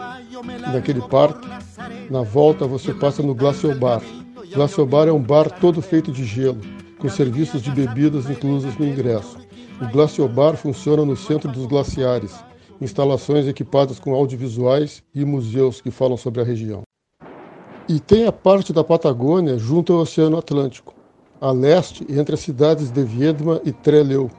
naquele 0.72 1.02
parque, 1.02 1.46
na 2.10 2.22
volta 2.22 2.66
você 2.66 2.94
passa 2.94 3.22
no 3.22 3.34
Glacial 3.34 3.74
Bar. 3.74 4.02
Glacial 4.54 4.86
Bar 4.86 5.08
é 5.08 5.12
um 5.12 5.22
bar 5.22 5.50
todo 5.60 5.82
feito 5.82 6.10
de 6.10 6.24
gelo, 6.24 6.60
com 6.98 7.08
serviços 7.08 7.62
de 7.62 7.70
bebidas 7.70 8.28
inclusos 8.28 8.76
no 8.78 8.86
ingresso. 8.86 9.38
O 9.80 9.86
Glacial 9.90 10.28
Bar 10.28 10.56
funciona 10.56 11.04
no 11.04 11.16
centro 11.16 11.50
dos 11.50 11.66
glaciares, 11.66 12.34
instalações 12.80 13.46
equipadas 13.46 13.98
com 13.98 14.14
audiovisuais 14.14 15.02
e 15.14 15.24
museus 15.24 15.80
que 15.80 15.90
falam 15.90 16.16
sobre 16.16 16.40
a 16.40 16.44
região. 16.44 16.82
E 17.88 17.98
tem 17.98 18.26
a 18.26 18.32
parte 18.32 18.72
da 18.72 18.84
Patagônia 18.84 19.58
junto 19.58 19.92
ao 19.92 20.00
Oceano 20.00 20.38
Atlântico, 20.38 20.94
a 21.40 21.50
leste 21.50 22.06
entre 22.08 22.34
as 22.34 22.40
cidades 22.40 22.90
de 22.90 23.02
Viedma 23.02 23.60
e 23.64 23.72
Trelew, 23.72 24.30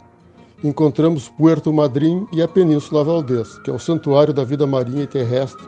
encontramos 0.64 1.28
Puerto 1.28 1.74
Madryn 1.74 2.28
e 2.32 2.42
a 2.42 2.48
Península 2.48 3.04
Valdez, 3.04 3.58
que 3.60 3.72
é 3.72 3.74
o 3.74 3.80
santuário 3.80 4.34
da 4.34 4.44
vida 4.44 4.68
marinha 4.68 5.04
e 5.04 5.08
terrestre, 5.08 5.66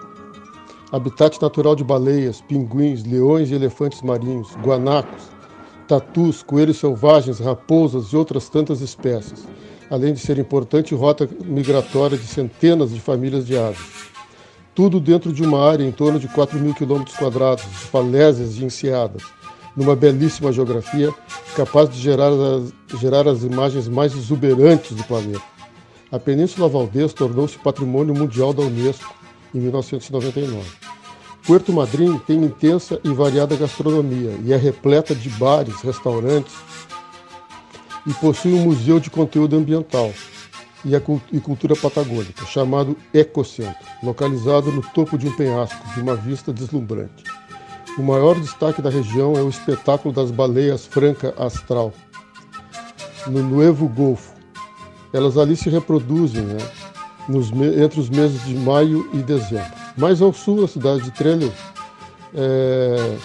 habitat 0.91 1.41
natural 1.41 1.75
de 1.75 1.83
baleias, 1.83 2.41
pinguins, 2.41 3.03
leões 3.03 3.49
e 3.49 3.55
elefantes 3.55 4.03
marinhos, 4.03 4.55
guanacos, 4.63 5.23
tatus, 5.87 6.43
coelhos 6.43 6.77
selvagens, 6.77 7.39
raposas 7.39 8.07
e 8.07 8.15
outras 8.15 8.49
tantas 8.49 8.81
espécies, 8.81 9.47
além 9.89 10.13
de 10.13 10.19
ser 10.19 10.37
importante 10.37 10.93
rota 10.93 11.27
migratória 11.43 12.17
de 12.17 12.27
centenas 12.27 12.91
de 12.91 12.99
famílias 12.99 13.47
de 13.47 13.57
aves. 13.57 14.11
Tudo 14.75 14.99
dentro 14.99 15.33
de 15.33 15.43
uma 15.43 15.67
área 15.67 15.83
em 15.83 15.91
torno 15.91 16.19
de 16.19 16.27
4 16.27 16.59
mil 16.59 16.73
quilômetros 16.73 17.15
quadrados, 17.17 17.63
de 17.63 17.69
falésias 17.69 18.57
e 18.57 18.65
enseadas, 18.65 19.23
numa 19.75 19.95
belíssima 19.95 20.51
geografia 20.51 21.13
capaz 21.55 21.89
de 21.89 21.99
gerar 21.99 22.29
as, 22.29 22.99
gerar 22.99 23.27
as 23.27 23.43
imagens 23.43 23.87
mais 23.87 24.15
exuberantes 24.15 24.95
do 24.95 25.03
planeta. 25.03 25.43
A 26.11 26.19
Península 26.19 26.69
Valdez 26.69 27.13
tornou-se 27.13 27.57
patrimônio 27.57 28.13
mundial 28.13 28.53
da 28.53 28.61
Unesco 28.61 29.13
em 29.53 29.59
1999. 29.59 30.63
Puerto 31.45 31.73
Madryn 31.73 32.17
tem 32.19 32.43
intensa 32.43 32.99
e 33.03 33.09
variada 33.09 33.55
gastronomia 33.55 34.37
e 34.43 34.53
é 34.53 34.57
repleta 34.57 35.13
de 35.13 35.29
bares, 35.29 35.81
restaurantes 35.81 36.53
e 38.05 38.13
possui 38.13 38.53
um 38.53 38.63
museu 38.63 38.99
de 38.99 39.09
conteúdo 39.09 39.55
ambiental 39.55 40.13
e, 41.31 41.39
cultura 41.39 41.75
patagônica, 41.75 42.45
chamado 42.45 42.97
Ecocentro, 43.13 43.85
localizado 44.01 44.71
no 44.71 44.81
topo 44.81 45.17
de 45.17 45.27
um 45.27 45.35
penhasco, 45.35 45.93
de 45.93 46.01
uma 46.01 46.15
vista 46.15 46.51
deslumbrante. 46.51 47.23
O 47.97 48.01
maior 48.01 48.39
destaque 48.39 48.81
da 48.81 48.89
região 48.89 49.33
é 49.33 49.41
o 49.41 49.49
espetáculo 49.49 50.13
das 50.13 50.31
baleias 50.31 50.85
franca 50.85 51.33
astral, 51.37 51.93
no 53.27 53.43
Nuevo 53.43 53.87
Golfo. 53.87 54.33
Elas 55.13 55.37
ali 55.37 55.55
se 55.55 55.69
reproduzem 55.69 56.41
né, 56.41 56.57
nos, 57.29 57.51
entre 57.51 57.99
os 57.99 58.09
meses 58.09 58.43
de 58.45 58.55
maio 58.55 59.07
e 59.13 59.17
dezembro. 59.17 59.71
Mais 59.95 60.23
ao 60.23 60.33
sul, 60.33 60.63
a 60.63 60.67
cidade 60.67 61.03
de 61.03 61.11
Trello 61.11 61.53
é, 62.33 63.15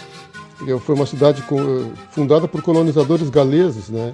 foi 0.81 0.95
uma 0.95 1.07
cidade 1.07 1.43
fundada 2.11 2.47
por 2.47 2.61
colonizadores 2.61 3.31
galeses 3.31 3.89
né, 3.89 4.13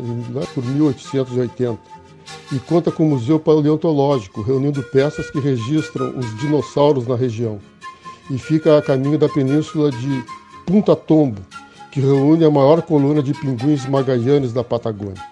por 0.54 0.64
1880 0.64 1.78
e 2.52 2.58
conta 2.60 2.92
com 2.92 3.04
um 3.04 3.10
museu 3.10 3.40
paleontológico, 3.40 4.40
reunindo 4.40 4.84
peças 4.84 5.28
que 5.30 5.40
registram 5.40 6.16
os 6.16 6.38
dinossauros 6.38 7.08
na 7.08 7.16
região. 7.16 7.58
E 8.30 8.38
fica 8.38 8.78
a 8.78 8.82
caminho 8.82 9.18
da 9.18 9.28
península 9.28 9.90
de 9.90 10.24
Punta 10.66 10.96
Tombo, 10.96 11.42
que 11.92 12.00
reúne 12.00 12.44
a 12.44 12.50
maior 12.50 12.83
coluna 12.83 13.22
de 13.22 13.33
pinguins 13.35 13.87
magaianes 13.87 14.53
da 14.53 14.64
Patagônia. 14.64 15.22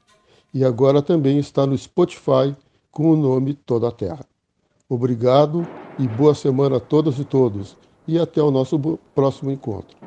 e 0.55 0.63
agora 0.63 1.01
também 1.01 1.37
está 1.37 1.65
no 1.65 1.77
Spotify 1.77 2.55
com 2.95 3.11
o 3.11 3.17
nome 3.17 3.53
Toda 3.53 3.89
a 3.89 3.91
Terra. 3.91 4.25
Obrigado 4.87 5.67
e 5.99 6.07
boa 6.07 6.33
semana 6.33 6.77
a 6.77 6.79
todas 6.79 7.19
e 7.19 7.25
todos, 7.25 7.75
e 8.07 8.17
até 8.17 8.41
o 8.41 8.49
nosso 8.49 8.79
próximo 9.13 9.51
encontro. 9.51 9.97